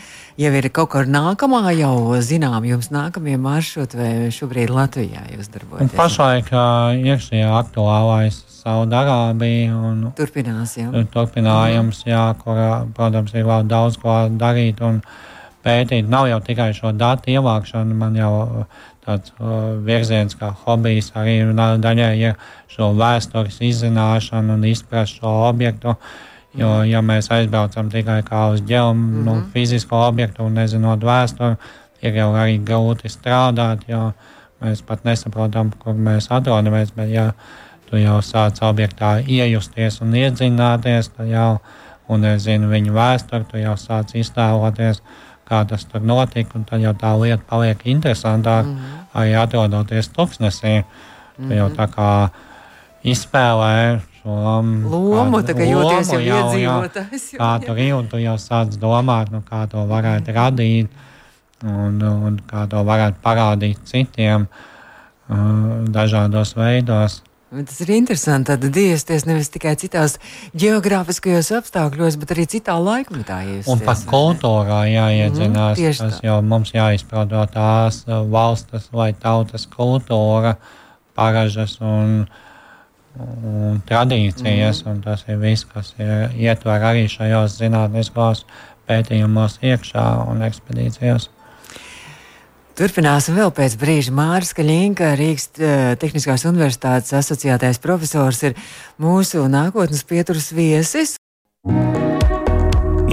jau 0.41 0.51
ir 0.57 0.67
kaut 0.73 0.89
kāda 0.95 1.11
nākamā, 1.13 1.69
jau 1.77 2.17
zinām, 2.17 2.65
jums 2.65 2.89
nākamie 2.89 3.37
maršruti, 3.37 3.99
vai 3.99 4.31
šobrīd 4.33 4.73
Latvijā 4.73 5.21
jūs 5.35 5.51
darbojaties? 5.53 5.93
Pašlaik 5.93 6.49
iekšējā 7.05 7.51
aktuālais 7.59 8.41
Saudārābija 8.55 9.77
un 9.77 10.01
turpinās, 10.17 10.73
jā. 10.79 10.89
turpinājums, 11.13 12.01
jā, 12.09 12.25
kur, 12.41 12.57
protams, 12.97 13.35
ir 13.37 13.45
vēl 13.45 13.69
daudz 13.69 14.01
ko 14.01 14.23
darīt. 14.33 14.81
Un, 14.81 15.03
uh, 15.05 15.34
pētīt. 15.65 16.09
Nav 16.09 16.29
jau 16.29 16.41
tikai 16.45 16.69
šo 16.77 16.93
datu 16.95 17.33
ievākšana, 17.33 17.97
man 17.97 18.17
jau 18.19 18.31
uh, 18.43 18.85
tāds 19.05 19.33
uh, 19.39 19.73
virziens 19.85 20.37
kā 20.37 20.51
hobijs 20.65 21.11
arī 21.17 21.39
daļai 21.55 22.13
ir 22.21 22.37
šo 22.71 22.91
vēstures 22.97 23.59
izzināšanu 23.69 24.57
un 24.57 24.65
izprast 24.69 25.19
šo 25.19 25.33
objektu. 25.49 25.95
Jo, 26.55 26.69
mhm. 26.69 26.87
ja 26.87 27.01
mēs 27.03 27.27
aizbraucam 27.35 27.89
tikai 27.91 28.21
uz 28.53 28.61
ģeom, 28.63 28.97
mm 28.97 29.15
-hmm. 29.15 29.25
nu, 29.25 29.49
fizisko 29.53 30.07
objektu 30.07 30.45
un 30.45 30.53
nezinot 30.53 31.03
vēsturi, 31.03 31.57
ir 32.01 32.15
jau 32.15 32.31
arī 32.31 32.63
grūti 32.63 33.11
strādāt, 33.11 33.83
jo 33.87 34.13
mēs 34.61 34.81
pat 34.81 35.03
nesaprotam, 35.03 35.71
kur 35.79 35.93
mēs 35.93 36.27
atrodamies. 36.29 36.91
Bet, 36.95 37.09
ja 37.09 37.31
tu 37.89 37.97
jau 37.97 38.21
sāc 38.21 38.61
objektā 38.61 39.19
iejusties 39.27 40.01
un 40.01 40.13
iedzināties, 40.13 41.11
tad 41.17 41.27
jau, 41.27 41.59
un 42.07 42.23
es 42.23 42.41
zinu 42.43 42.69
viņu 42.69 42.93
vēsturi, 42.93 43.45
tu 43.51 43.57
jau 43.57 43.75
sāc 43.77 44.15
iztēloties, 44.15 45.01
uh, 45.01 45.24
kā 45.45 45.61
tas 45.69 45.85
tur 45.85 46.01
notika, 46.01 46.59
tad 46.69 46.81
jau 46.81 46.93
tā 46.93 47.13
lieta 47.21 47.43
paliek 47.49 47.85
interesantāka. 47.85 48.67
Mm 48.67 48.75
-hmm. 48.75 49.03
Arī 49.13 49.35
atrodoties 49.43 50.09
tuksnesī, 50.09 50.83
mm 50.83 51.49
-hmm. 51.49 51.55
jau 51.57 51.69
tā 51.69 51.87
kā 51.87 52.29
izspēlē 53.03 53.99
šo 54.25 54.35
lomu, 54.89 55.41
tā 55.45 55.53
kā 55.53 55.67
jūties 55.69 56.11
jau 56.13 56.21
iedzīvotājs. 56.21 57.27
Kā 57.37 57.51
tur 57.65 57.77
ir, 57.77 57.93
un 57.93 58.07
tu 58.07 58.17
jau 58.17 58.35
sāc 58.41 58.73
domāt, 58.81 59.31
nu, 59.31 59.43
kā 59.45 59.67
to 59.69 59.85
varētu 59.85 60.33
radīt, 60.33 60.89
un, 61.63 62.01
un 62.01 62.39
kā 62.49 62.65
to 62.69 62.81
varētu 62.83 63.21
parādīt 63.23 63.77
citiem 63.85 64.47
uh, 64.47 65.85
dažādos 65.93 66.55
veidos. 66.57 67.21
Tas 67.63 67.77
ir 67.85 67.91
interesanti. 67.95 68.51
Tad 68.51 68.77
iesties 68.81 69.25
nevis 69.29 69.51
tikai 69.53 69.75
citās 69.79 70.17
geogrāfiskajos 70.59 71.51
apstākļos, 71.59 72.17
bet 72.19 72.33
arī 72.35 72.47
citā 72.51 72.75
laikmetā. 72.81 73.37
Iesties, 73.47 73.69
un 73.71 73.83
pat 73.85 74.01
kultūrā 74.09 74.81
jāiedzinās. 74.91 75.79
Mm, 75.79 75.99
tas 76.01 76.17
jau 76.25 76.39
mums 76.43 76.73
jāizprot 76.75 77.31
tās 77.53 78.01
uh, 78.09 78.23
valstis 78.31 78.89
vai 78.91 79.13
tautas 79.13 79.67
kultūra, 79.71 80.55
paražas 81.15 81.77
un, 81.79 82.25
un 83.15 83.79
tradīcijas. 83.87 84.83
Mm. 84.83 84.91
Un 84.91 85.01
tas 85.05 85.23
ir 85.29 85.39
viss, 85.39 85.67
kas 85.69 85.93
ir 85.95 86.35
ietver 86.35 86.83
arī 86.91 87.07
šajos 87.11 87.55
zinātniskos 87.61 88.43
pētījumos 88.89 89.61
iekšā 89.63 90.05
un 90.27 90.43
ekspedīcijās. 90.45 91.29
Turpināsim 92.75 93.37
vēl 93.39 93.53
pēc 93.55 93.77
brīža. 93.79 94.11
Māris 94.11 94.51
Kaļinka, 94.55 95.13
Rīgas 95.15 95.47
uh, 95.55 95.93
Tehniskās 95.99 96.43
Universitātes 96.49 97.15
asociētais 97.15 97.79
profesors, 97.79 98.43
ir 98.43 98.59
mūsu 98.99 99.47
nākotnes 99.47 100.03
pieturas 100.03 100.51
viesis. 100.51 101.15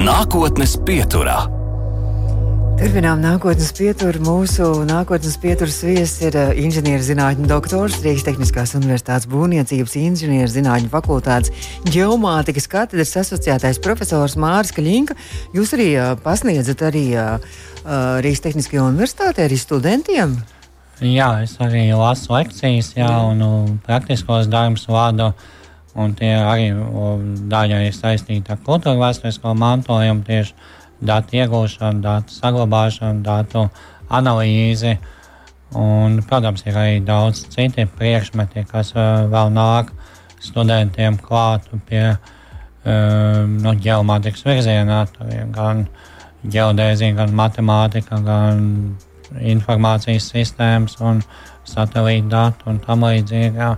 Nākotnes 0.02 0.74
pieturā. 0.82 1.61
Turpinām 2.82 3.20
nākotnes 3.22 3.68
pieturu. 3.78 4.18
Mūsu 4.26 4.64
nākotnes 4.88 5.36
pieturas 5.38 5.76
viesis 5.86 6.16
ir 6.26 6.34
uh, 6.34 6.48
inženierzinātņu 6.58 7.46
doktors 7.46 8.00
Rīgas 8.02 8.24
Tehniskās 8.26 8.72
Universitātes 8.74 9.28
būvniecības 9.30 9.94
inženierzinātņu 10.00 10.90
fakultātes 10.90 11.52
ģeomātikas 11.86 12.66
katedras 12.72 13.14
asociētais 13.22 13.78
profesors 13.84 14.34
Māris 14.34 14.74
Kaļinka. 14.74 15.14
Jūs 15.54 15.76
arī 15.78 15.86
uh, 15.94 16.16
pasniedzat 16.26 16.82
arī 16.88 17.04
uh, 17.14 17.54
Rīgas 18.26 18.42
Tehniskajā 18.48 18.88
universitātē 18.90 19.46
arī 19.46 19.62
studentiem? 19.62 20.34
Jā, 21.06 21.30
es 21.46 21.54
arī 21.62 21.86
lasu 21.94 22.34
lekcijas, 22.34 22.96
jā, 22.98 23.14
un 23.30 23.78
praktiskos 23.86 24.50
darbus 24.50 24.90
vādu. 24.90 25.30
Un 25.94 26.18
tie 26.18 26.34
arī 26.34 26.72
daļai 27.52 27.84
ir 27.92 27.94
saistīti 27.94 28.50
ar 28.50 28.58
kultūra 28.66 28.98
vēsturisko 28.98 29.54
mantojumu, 29.54 30.26
tieši 30.26 30.80
datu 31.02 31.38
iegūšanu, 31.40 32.02
datu 32.04 32.34
saglabāšanu, 32.36 33.22
datu 33.26 33.66
analīzi. 34.12 34.96
Un, 35.78 36.18
protams, 36.28 36.64
ir 36.68 36.76
arī 36.76 37.00
daudz 37.04 37.46
citu 37.52 37.86
priekšmeti, 37.96 38.66
kas 38.68 38.92
uh, 38.92 39.24
vēl 39.32 39.52
nāk 39.54 39.92
studentiem 40.42 41.16
klāt 41.22 41.70
pie 41.88 42.04
uh, 42.12 43.46
no 43.48 43.72
ģeomātikas 43.72 44.44
virzienā. 44.46 45.00
Gan 45.54 45.86
ģeodēzija, 46.52 47.16
gan 47.16 47.34
matemātika, 47.38 48.20
gan 48.26 48.62
informācijas 49.40 50.28
sistēmas 50.34 50.98
un 51.00 51.22
satelīta 51.68 52.28
datu 52.28 52.72
un 52.72 52.80
tam 52.84 53.06
līdzīgi. 53.08 53.72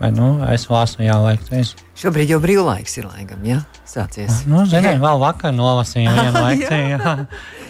Bet 0.00 0.16
nu, 0.16 0.32
es 0.50 0.66
lasu 0.72 1.04
jau 1.06 1.22
lekcijas. 1.24 1.76
Šobrīd 1.96 2.28
jau 2.28 2.38
brīvlaiks 2.42 2.98
ir 3.00 3.06
laikam, 3.08 3.40
jā, 3.48 3.62
sācies. 3.88 4.42
Nu, 4.44 4.66
Ziniet, 4.68 4.98
vēl 5.00 5.20
vakar 5.22 5.54
nolasīju 5.56 6.12
vienu 6.12 6.42
lekciju. 6.46 6.90
jā. 6.92 7.14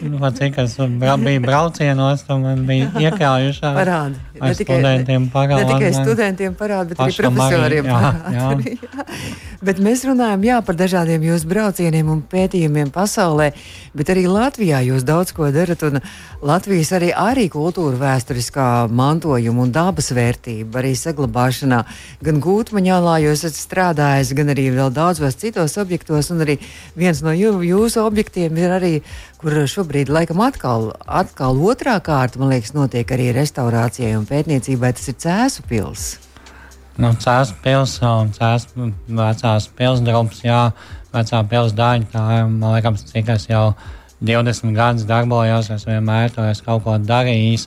Nu, 0.02 0.30
cik 0.34 0.58
es 0.64 0.74
biju 0.76 1.40
braucienos, 1.44 2.24
tad 2.26 2.42
man 2.42 2.64
bija 2.66 2.90
iekļaujušās. 3.00 3.76
Parādi. 3.78 4.18
Ne 4.36 4.52
tikai, 4.52 4.80
studentiem 4.80 5.28
parāda. 5.32 5.62
Ne 5.62 5.68
tikai 5.70 5.92
studentiem 5.94 6.56
parāda, 6.58 6.90
bet 6.90 7.00
arī 7.00 7.14
profesoriem 7.22 7.86
jā, 7.88 8.00
parāda. 8.02 8.32
Jā. 8.36 9.26
bet 9.64 9.78
mēs 9.80 10.02
runājam 10.04 10.42
jā, 10.44 10.58
par 10.66 10.76
dažādiem 10.76 11.22
jūsu 11.24 11.48
braucieniem 11.48 12.10
un 12.12 12.20
pētījumiem 12.34 12.90
pasaulē, 12.92 13.52
bet 13.96 14.12
arī 14.12 14.26
Latvijā 14.28 14.82
jūs 14.90 15.06
daudz 15.08 15.32
ko 15.36 15.48
darat. 15.54 15.86
Latvijas 16.46 16.92
arī, 16.98 17.12
arī 17.16 17.46
kultūra 17.52 17.96
vēsturiskā 18.02 18.66
mantojuma 18.92 19.64
un 19.64 19.72
dabas 19.72 20.10
vērtība 20.12 20.82
arī 20.82 20.92
saglabāšanā. 20.98 21.80
Gan 22.26 22.42
gūtmaņālā 22.44 23.16
jūs 23.24 23.46
esat 23.48 23.56
strādājis, 23.62 24.15
gan 24.36 24.52
arī 24.54 24.68
vēl 24.74 24.92
daudzos 24.94 25.36
citos 25.40 25.76
objektos. 25.82 26.30
Un 26.32 26.44
arī 26.46 26.58
viens 26.96 27.22
no 27.22 27.34
jū, 27.36 27.54
jūsu 27.66 28.04
objektiem 28.06 28.56
ir 28.56 28.76
arī, 28.78 28.92
kur 29.42 29.58
šobrīd 29.68 30.12
laikam 30.12 30.40
atkal, 30.44 30.92
atkal 31.06 31.58
otrā 31.60 31.98
kārta, 32.00 32.40
man 32.40 32.54
liekas, 32.54 32.72
notiek 32.76 33.10
arī 33.12 33.32
restaurācijai 33.36 34.14
un 34.18 34.28
pētniecībai. 34.28 34.94
Tas 34.96 35.10
ir 35.12 35.20
Cēsu 35.26 35.66
pils. 35.68 36.14
Nu, 36.96 37.10
Cēlus 37.20 37.52
pilsēta 37.60 38.10
un 38.16 38.30
Cēlus 38.32 38.70
vecās 39.18 39.66
pilsdrums, 39.76 40.38
jā, 40.46 40.60
vecā 41.12 41.42
pilsdaļa. 41.50 42.08
Tā 42.12 42.22
man 42.48 42.72
liekas, 42.72 43.04
cik 43.10 43.28
es 43.34 43.44
jau 43.50 43.66
20 44.24 44.72
gadus 44.76 45.04
darbojos, 45.08 45.68
es 45.74 45.84
vienmēr 45.84 46.32
to 46.32 46.46
esmu 46.48 46.70
kaut 46.70 46.86
ko 46.86 46.96
darījis. 46.96 47.66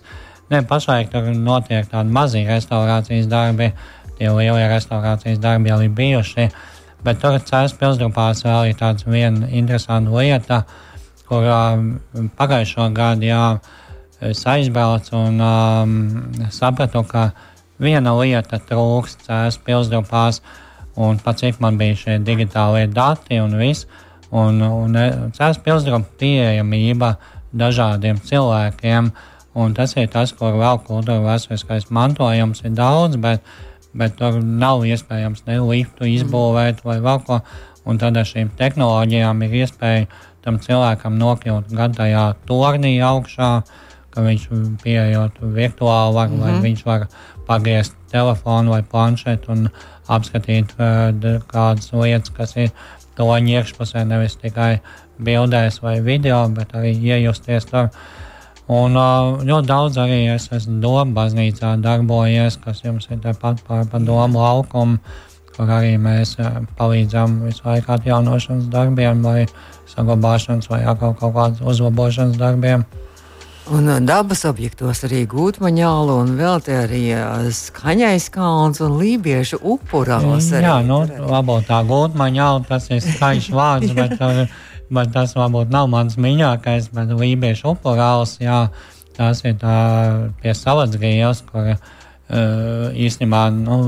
Ne, 0.50 0.64
pašlaik 0.66 1.12
tur 1.14 1.30
notiek 1.30 1.86
tādi 1.92 2.10
mazi 2.10 2.42
restaurācijas 2.48 3.30
darbi, 3.30 3.70
tie 4.20 4.30
lielie 4.30 4.68
restaurācijas 4.70 5.42
darbi 5.42 5.72
jau 5.72 5.80
ir 5.82 5.96
bijuši. 5.96 6.50
Bet 7.04 7.22
tur 7.24 7.40
Cēlus 7.40 7.78
pilsdrupās 7.80 8.44
vēl 8.44 8.74
ir 8.74 8.80
tāds 8.80 9.08
viena 9.08 9.48
interesanta 9.56 10.12
lieta, 10.12 10.64
kur 11.30 11.46
pagājušo 12.36 12.90
gadu, 12.96 13.30
jā, 13.30 13.44
es 14.26 14.42
aizbraucu 14.50 15.16
un 15.16 15.40
um, 15.40 15.94
sapratu, 16.52 17.06
ka 17.08 17.30
viena 17.80 18.14
lieta 18.18 18.60
trūkst 18.60 19.24
cēlus 19.28 19.60
pilsdrupās, 19.64 20.42
un 21.00 21.20
pat 21.24 21.40
cik 21.40 21.62
man 21.64 21.80
bija 21.80 21.96
šie 21.96 22.18
digitālie 22.28 22.88
dati 22.92 23.40
un 23.40 23.56
viss, 23.60 23.88
un, 24.36 24.60
un 24.62 24.98
e, 25.00 25.06
cēlus 25.38 25.62
pilsdrupa 25.64 26.20
pieejamība 26.20 27.14
dažādiem 27.56 28.20
cilvēkiem, 28.26 29.12
un 29.60 29.74
tas 29.78 29.96
ir 29.96 30.12
tas, 30.12 30.34
kur 30.36 30.60
vēl 30.60 30.84
kultūra 30.86 31.24
vēsturiskais 31.24 31.90
mantojums 31.96 32.66
ir 32.66 32.76
daudz, 32.76 33.16
bet, 33.22 33.46
bet 33.98 34.16
tur 34.20 34.40
nav 34.44 34.86
iespējams 34.86 35.46
ne 35.48 35.60
liftu 35.64 36.08
izbūvēt 36.10 36.84
vai 36.86 37.00
vēl 37.04 37.22
ko, 37.26 37.40
un 37.90 38.02
tad 38.02 38.18
ar 38.20 38.28
šīm 38.28 38.52
tehnoloģijām 38.60 39.46
ir 39.48 39.56
iespēja 39.64 40.08
tam 40.46 40.60
cilvēkam 40.64 41.18
nokļūt 41.20 41.74
gan 41.76 41.96
tajā 41.98 42.26
tornī 42.48 42.96
augšā, 43.04 43.50
ka 44.14 44.24
viņš 44.26 44.48
pieejot 44.84 45.42
virtuāli 45.42 46.16
var, 46.16 46.30
mm 46.30 46.36
-hmm. 46.36 46.42
vai 46.42 46.62
viņš 46.68 46.86
var 46.86 47.08
pagriezt 47.48 47.96
telefonu 48.12 48.72
vai 48.72 48.84
planšetu 48.84 49.52
un 49.52 49.70
apskatīt 50.08 50.74
uh, 50.78 51.42
kādas 51.48 51.92
lietas, 51.94 52.34
kas 52.34 52.56
ir 52.58 52.72
toņa 53.18 53.60
iekšpusē, 53.60 54.06
nevis 54.06 54.38
tikai 54.40 54.80
bildēs 55.20 55.82
vai 55.84 56.00
video, 56.02 56.48
bet 56.50 56.74
arī 56.74 56.94
iejusties 56.96 57.66
tur. 57.66 57.90
Un 58.70 58.94
ļoti 59.50 59.66
daudz 59.66 59.98
arī 59.98 60.28
es 60.30 60.46
esmu 60.54 60.78
Doma 60.84 61.10
baznīcā 61.16 61.74
darbojies, 61.82 62.60
kas 62.62 62.84
jums 62.86 63.10
ir 63.10 63.18
tepat 63.24 63.64
par, 63.66 63.88
par 63.90 64.04
domu 64.06 64.44
laukumu, 64.44 65.00
kur 65.56 65.72
arī 65.74 65.96
mēs 65.98 66.36
palīdzam 66.78 67.40
visu 67.48 67.66
laiku 67.66 67.96
atjaunošanas 67.98 68.70
darbiem 68.70 69.26
vai 69.26 69.48
saglabāšanas 69.90 70.70
vai 70.70 70.84
kaut, 70.86 71.18
kaut 71.18 71.34
kādas 71.34 71.66
uzlabošanas 71.66 72.38
darbiem. 72.38 72.86
Un 73.70 73.90
dabas 74.06 74.46
objektos 74.50 75.04
arī 75.06 75.26
gūtmaņālu 75.30 76.14
un 76.24 76.32
vēl 76.40 76.62
te 76.66 76.78
arī 76.86 77.04
skaņais 77.54 78.30
kalns 78.34 78.82
un 78.82 78.96
lībiešu 78.98 79.60
upurāls. 79.62 80.48
Jā, 80.54 80.80
nu, 80.86 81.04
varbūt 81.30 81.68
tā 81.70 81.84
gūtmaņāla, 81.90 82.64
tas 82.70 82.90
ir 82.90 83.02
skaļš 83.06 83.52
vārds, 83.54 83.94
bet, 84.00 84.16
bet 84.94 85.12
tas 85.16 85.36
varbūt 85.38 85.74
nav 85.74 85.90
mans 85.92 86.18
mīļākais, 86.22 86.92
bet 86.96 87.14
lībiešu 87.14 87.74
upurāls, 87.74 88.38
jā, 88.44 88.68
tas 89.18 89.44
ir 89.46 89.58
tā 89.62 89.76
pie 90.42 90.56
saladzgījās, 90.56 91.44
kur 91.52 91.74
uh, 91.74 91.78
īstenībā 92.94 93.44
nu, 93.56 93.80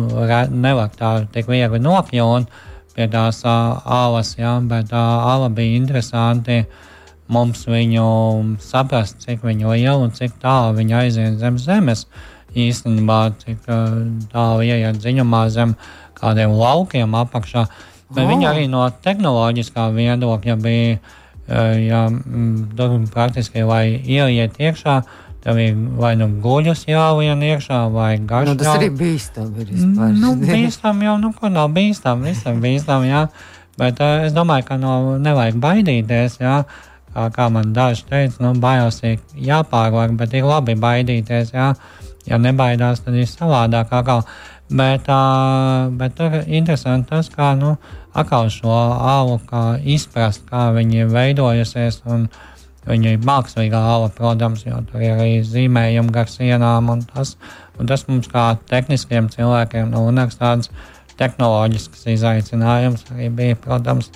nevar 0.51 0.93
tā 0.97 1.15
tik 1.33 1.49
viegli 1.51 1.81
nokļūt 1.81 2.61
pie 2.95 3.07
tās 3.11 3.43
uh, 3.47 3.81
alas, 3.85 4.35
jā, 4.39 4.57
tā 4.89 5.03
ala 5.33 5.51
bija 5.53 5.79
interesanti. 5.79 6.63
Uh, 6.65 6.87
mums 7.31 7.63
viņu 7.69 8.57
saprast, 8.61 9.21
cik 9.23 9.45
viņa 9.47 9.71
liela 9.71 10.03
un 10.03 10.11
cik 10.15 10.35
tālu 10.41 10.75
viņa 10.79 11.01
aiziet 11.05 11.39
zem 11.41 11.59
zemes. 11.61 12.05
Īstenībā, 12.51 13.19
cik 13.39 13.63
tālu 14.33 14.65
ieiet 14.67 14.99
dziļumā 14.99 15.45
zem 15.53 15.77
kādiem 16.19 16.51
laukiem 16.59 17.15
apakšā. 17.15 17.63
Bet 18.11 18.25
oh. 18.25 18.29
viņa 18.29 18.51
arī 18.51 18.67
no 18.71 18.85
tehnoloģiskā 19.03 19.87
viedokļa 19.95 20.55
bija, 20.59 20.99
ja 21.81 22.05
tur 22.77 22.95
praktiski, 23.11 23.63
lai 23.67 23.85
ieiet 23.99 24.59
iekšā, 24.59 25.01
Tev 25.41 25.57
ir 25.57 25.77
vai 25.97 26.11
nu 26.19 26.27
guļus 26.41 26.83
jālien 26.85 27.39
iekšā, 27.41 27.79
vai 27.89 28.11
garš. 28.29 28.51
Nu, 28.51 28.59
tas 28.59 28.67
jau... 28.67 28.75
arī 28.77 28.91
bīstami 28.93 29.63
ir 29.63 29.71
vispār. 29.71 30.11
Nu, 30.13 30.35
bīstam 30.37 31.01
jau, 31.01 31.15
nu, 31.17 31.31
ko 31.33 31.49
nav 31.49 31.71
bīstam, 31.73 32.21
visam 32.27 32.61
bīstam, 32.61 33.07
jā. 33.09 33.23
Bet 33.81 33.97
uh, 34.05 34.27
es 34.27 34.35
domāju, 34.37 34.67
ka 34.67 34.77
no 34.77 35.17
nevajag 35.17 35.57
baidīties, 35.63 36.37
jā. 36.43 36.59
Uh, 37.15 37.25
kā 37.33 37.49
man 37.49 37.73
daži 37.73 38.05
teica, 38.11 38.37
nu, 38.45 38.53
bailes 38.61 39.01
ir 39.01 39.17
jāpārvar, 39.49 40.13
bet 40.19 40.37
ir 40.37 40.45
labi 40.45 40.77
baidīties. 40.77 41.55
Jā. 41.57 41.73
Ja 42.29 42.37
nebaidās, 42.37 43.01
tad 43.01 43.17
ir 43.17 43.25
savādāk. 43.25 43.89
Atkal. 43.97 44.21
Bet, 44.71 45.09
bet 45.99 46.15
tur 46.15 46.37
ir 46.37 46.45
interesanti 46.47 47.09
tas, 47.09 47.27
kā 47.33 47.51
nu, 47.59 47.73
atkal 48.15 48.47
šo 48.51 48.71
alu 48.71 49.39
kā 49.49 49.65
izprast, 49.83 50.45
kā 50.47 50.69
viņi 50.75 51.03
ir 51.03 51.11
veidojusies. 51.11 52.01
Viņa 52.81 53.11
ir 53.13 53.25
mākslīgā 53.27 53.77
ala, 53.77 54.07
protams, 54.09 54.63
jo 54.65 54.79
tur 54.89 55.03
ir 55.05 55.19
arī 55.19 55.43
zīmējumi 55.45 56.15
gar 56.15 56.31
sienām. 56.31 56.89
Un 56.89 57.03
tas, 57.05 57.35
un 57.77 57.91
tas 57.91 58.07
mums, 58.07 58.31
kā 58.31 58.55
tehniskiem 58.71 59.29
cilvēkiem, 59.29 59.93
ir 59.93 60.33
tāds 60.39 60.71
tehnoloģisks 61.19 62.07
izaicinājums 62.15 63.05
arī 63.13 63.29
bija, 63.37 63.59
protams. 63.61 64.09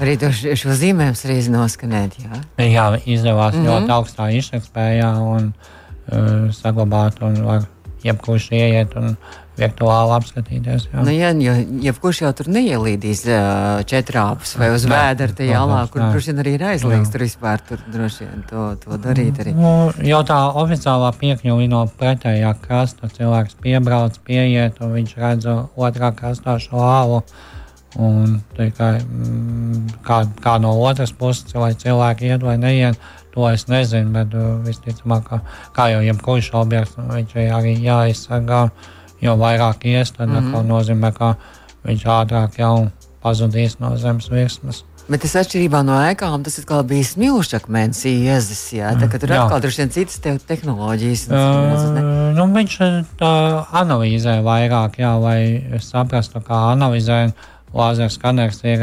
Arī 0.00 0.16
šo 0.56 0.76
zīmējumu 0.76 1.28
arī 1.28 1.38
noskanēt. 1.52 2.18
Jā, 2.22 2.40
jā 2.64 2.86
izdevās 3.04 3.54
mm 3.54 3.60
-hmm. 3.60 3.68
ļoti 3.68 3.92
augstā 3.98 4.30
izsakspējā 4.38 5.10
un 5.20 5.52
uh, 5.52 6.52
saglabāt, 6.52 7.22
un 7.22 7.42
var 7.44 7.66
jebkurš 8.04 8.50
ieiet 8.52 8.96
un 8.96 9.16
virtuāli 9.56 10.14
apskatīties. 10.16 10.86
Jā, 10.92 11.02
nu, 11.04 11.12
jā 11.14 11.30
jo 11.40 11.54
jebkurš 11.86 12.22
jau 12.26 12.32
tur 12.36 12.50
neielīdīs 12.52 13.24
uh, 13.30 13.80
četrāpus 13.88 14.56
vai 14.60 14.70
uz 14.74 14.84
vēdera 14.90 15.36
tajā 15.36 15.62
alā, 15.62 15.80
kur 15.92 16.04
kurš 16.12 16.30
arī 16.34 16.56
ir 16.58 16.66
aizliegts 16.72 17.12
tur 17.14 17.24
vispār 17.24 17.64
tur 17.68 17.82
droši 17.92 18.28
vien 18.28 18.44
to, 18.50 18.68
to 18.82 19.00
darīt. 19.02 19.40
Arī. 19.42 19.56
Nu, 19.56 19.72
jau 20.04 20.22
tā 20.28 20.38
oficiālā 20.62 21.10
piekļuve 21.20 21.68
no 21.72 21.84
pretējā 22.00 22.52
krasta 22.62 23.10
cilvēks 23.16 23.58
piebrauc, 23.64 24.18
pieiet 24.26 24.80
un 24.84 24.96
viņš 24.96 25.14
redz 25.22 25.52
otrā 25.52 26.12
krastā 26.16 26.58
šo 26.62 26.82
ālu. 26.84 27.22
Un 27.96 28.42
tikai 28.52 28.98
mm, 29.00 30.02
kā, 30.04 30.18
kā 30.44 30.58
no 30.60 30.74
otras 30.84 31.14
puses, 31.16 31.54
vai 31.56 31.70
cilvēki 31.80 32.28
iet 32.28 32.42
vai 32.44 32.58
neiet, 32.60 32.98
to 33.32 33.46
es 33.48 33.64
nezinu. 33.70 34.12
Bet 34.12 34.36
uh, 34.36 34.58
visticamāk, 34.66 35.30
kā, 35.30 35.38
kā 35.72 35.86
jau 35.94 36.02
jebkurš 36.04 36.50
objekts, 36.60 36.98
viņš 37.00 37.32
ir 37.40 37.56
arī 37.56 37.72
jāizsargā. 37.80 38.66
Jo 39.20 39.36
vairāk 39.40 39.86
ies, 39.88 40.10
tad 40.12 40.28
mm 40.28 40.52
-hmm. 40.52 40.66
nozīmē, 40.66 41.12
ka 41.12 41.34
viņš 41.84 42.04
ātrāk 42.04 42.58
jau 42.58 42.90
pazudīs 43.22 43.78
no 43.80 43.96
zemes 43.96 44.30
virsmas. 44.30 44.84
Bet 45.06 45.22
tas 45.22 45.36
atšķirībā 45.38 45.84
no 45.86 45.94
ēkām, 46.02 46.42
tas 46.42 46.58
atkal 46.58 46.80
bija 46.82 47.06
smilšakmens 47.06 48.00
iezes, 48.10 48.62
jā, 48.74 48.90
tā 48.98 49.06
ka 49.06 49.20
tur 49.22 49.30
jā. 49.30 49.44
atkal 49.44 49.60
droši 49.62 49.84
vien 49.84 49.92
citas 49.94 50.18
te 50.18 50.32
tehnoloģijas. 50.48 51.28
Uh, 51.30 52.32
nu, 52.34 52.46
viņš 52.56 52.74
tā 53.20 53.34
analīzē 53.82 54.40
vairāk, 54.42 54.98
jā, 54.98 55.12
lai 55.22 55.78
saprastu, 55.78 56.42
kā 56.42 56.72
analizē. 56.72 57.30
Lāzers 57.76 58.16
skaners 58.18 58.58
ir, 58.64 58.82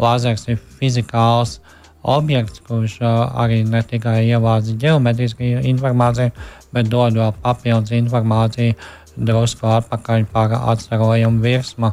lāzers 0.00 0.48
ir 0.48 0.58
fizikāls 0.80 1.60
objekts, 2.02 2.60
kurš 2.66 2.98
arī 3.04 3.62
ne 3.68 3.82
tikai 3.86 4.24
ievāc 4.26 4.68
ģeometrisku 4.80 5.54
informāciju, 5.70 6.34
bet 6.74 6.90
dod 6.90 7.14
vēl 7.14 7.34
papildus 7.44 7.94
informāciju 7.94 8.74
drusku 9.16 9.68
atpakaļ 9.78 10.26
par 10.32 10.56
atstarojumu 10.58 11.42
virsmu. 11.44 11.92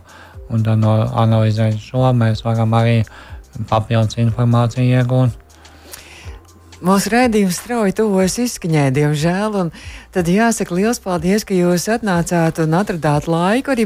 Un 0.51 0.65
tad 0.65 0.82
no 0.82 0.97
analizējot 1.24 1.80
šo, 1.80 2.07
mēs 2.17 2.43
varam 2.43 2.74
arī 2.76 3.03
papildus 3.69 4.19
informāciju 4.19 4.99
iegūt. 4.99 5.38
Mūsu 6.82 7.11
raidījums 7.13 7.59
strauji 7.61 7.93
tuvojas 7.99 8.39
izskaņai, 8.41 8.88
diemžēl. 8.95 9.57
Tad 10.15 10.30
jāsaka 10.32 10.74
liels 10.74 10.97
paldies, 11.03 11.45
ka 11.45 11.53
jūs 11.53 11.86
atnācāt 11.93 12.57
un 12.63 12.74
atradāt 12.80 13.28
laiku 13.30 13.76
arī. 13.76 13.86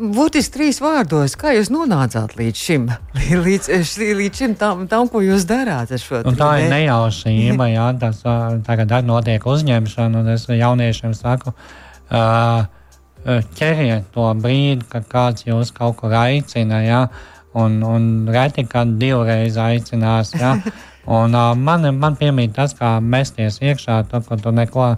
Būtiski 0.00 0.54
trīs 0.54 0.80
vārdos, 0.82 1.36
kā 1.38 1.52
jūs 1.54 1.68
nonācāt 1.70 2.34
līdz 2.38 2.62
šim, 2.64 2.88
līdz, 3.46 3.68
līdz 4.00 4.42
šim 4.42 4.56
tam, 4.58 4.86
tam, 4.90 5.10
ko 5.12 5.22
jūs 5.22 5.44
darāt 5.46 5.92
ar 5.92 6.02
šo 6.02 6.22
nu, 6.26 6.34
tā 6.38 6.50
ir 6.64 6.70
nejaušība. 6.72 7.68
Jā, 7.70 7.86
tas 8.00 8.24
tagad 8.66 8.96
notiek 9.06 9.44
uzņemšana, 9.46 10.24
un 10.24 10.34
es 10.34 10.48
jauniešiem 10.50 11.14
saku, 11.14 11.54
ķeriet 12.10 14.08
to 14.14 14.30
brīdi, 14.40 14.86
kad 14.90 15.06
kāds 15.10 15.46
jūs 15.46 15.72
kaut 15.76 15.98
kur 16.00 16.14
aicina. 16.16 16.80
Jā, 16.84 17.02
un, 17.54 17.80
un 17.82 18.28
reti, 18.30 18.64
kad 18.68 18.96
divreiz 19.00 19.58
aicinās. 19.60 20.34
Ja? 20.38 20.56
Un, 21.10 21.32
uh, 21.34 21.56
man, 21.56 21.86
man 21.96 22.14
piemīt 22.14 22.52
tas, 22.54 22.74
kā 22.76 22.98
mesties 23.00 23.56
iekšā, 23.64 24.02
to, 24.10 24.20
ka 24.22 24.36
tu 24.38 24.52
neko 24.54 24.92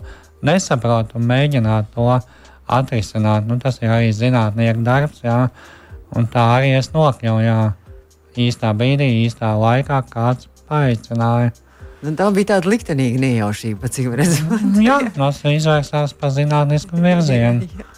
nesaproti 0.44 1.14
un 1.16 1.28
mēģināt 1.30 1.92
to 1.94 2.08
atrisināt. 2.66 3.46
Nu, 3.48 3.56
tas 3.62 3.78
ir 3.80 3.94
arī 3.94 4.10
zinātnieku 4.12 4.82
darbs, 4.84 5.22
jā. 5.24 5.46
un 6.18 6.26
tā 6.28 6.42
arī 6.58 6.74
es 6.76 6.90
nokļuvu 6.92 7.46
jā, 7.46 7.56
īstā 8.44 8.74
brīdī, 8.76 9.08
īstā 9.22 9.54
laikā, 9.56 10.02
kāds 10.10 10.50
paaicināja. 10.68 11.54
Nu, 12.02 12.12
tā 12.18 12.26
bija 12.34 12.56
tāda 12.56 12.70
liktenīga 12.72 13.20
nejaušība, 13.22 13.90
cik 13.94 14.10
redzams. 14.18 14.78
jā, 14.82 14.98
tas 15.14 15.38
izvērsās 15.46 16.14
pa 16.18 16.32
zinātnisku 16.34 16.98
virzienu. 16.98 17.68
jā. 17.78 17.91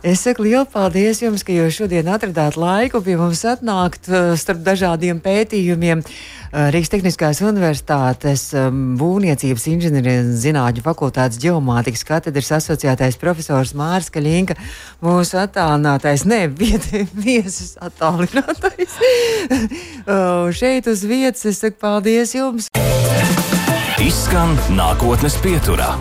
Es 0.00 0.22
saku 0.24 0.46
lielu 0.46 0.64
paldies 0.64 1.18
jums, 1.20 1.42
ka 1.44 1.52
jūs 1.52 1.76
šodien 1.76 2.06
atradāt 2.08 2.56
laiku 2.56 3.02
pie 3.04 3.18
mums 3.20 3.42
atnākt 3.44 4.06
uh, 4.08 4.30
starp 4.32 4.62
dažādiem 4.64 5.18
pētījumiem. 5.20 6.00
Uh, 6.00 6.70
Rīgas 6.72 6.88
Tehniskās 6.94 7.42
Universitātes 7.44 8.46
um, 8.56 8.94
Būvniecības 8.96 9.66
inženierijas 9.74 10.30
zinātņu 10.40 10.84
fakultātes 10.86 11.36
ģeomātikas 11.44 12.06
katedras 12.08 12.48
asociētais 12.56 13.20
profesors 13.20 13.74
Mārs 13.76 14.08
Kaļinka, 14.14 14.56
mūsu 15.04 15.36
attālinātais, 15.42 16.24
ne, 16.24 16.46
viesis 17.26 17.76
attālinātais. 17.84 18.96
uh, 20.08 20.48
šeit 20.48 20.88
uz 20.88 21.04
vietas 21.04 21.44
es 21.52 21.60
saku 21.60 21.76
paldies 21.84 22.32
jums. 22.38 22.72
Izskan 24.00 24.56
nākotnes 24.72 25.36
pieturā. 25.44 25.92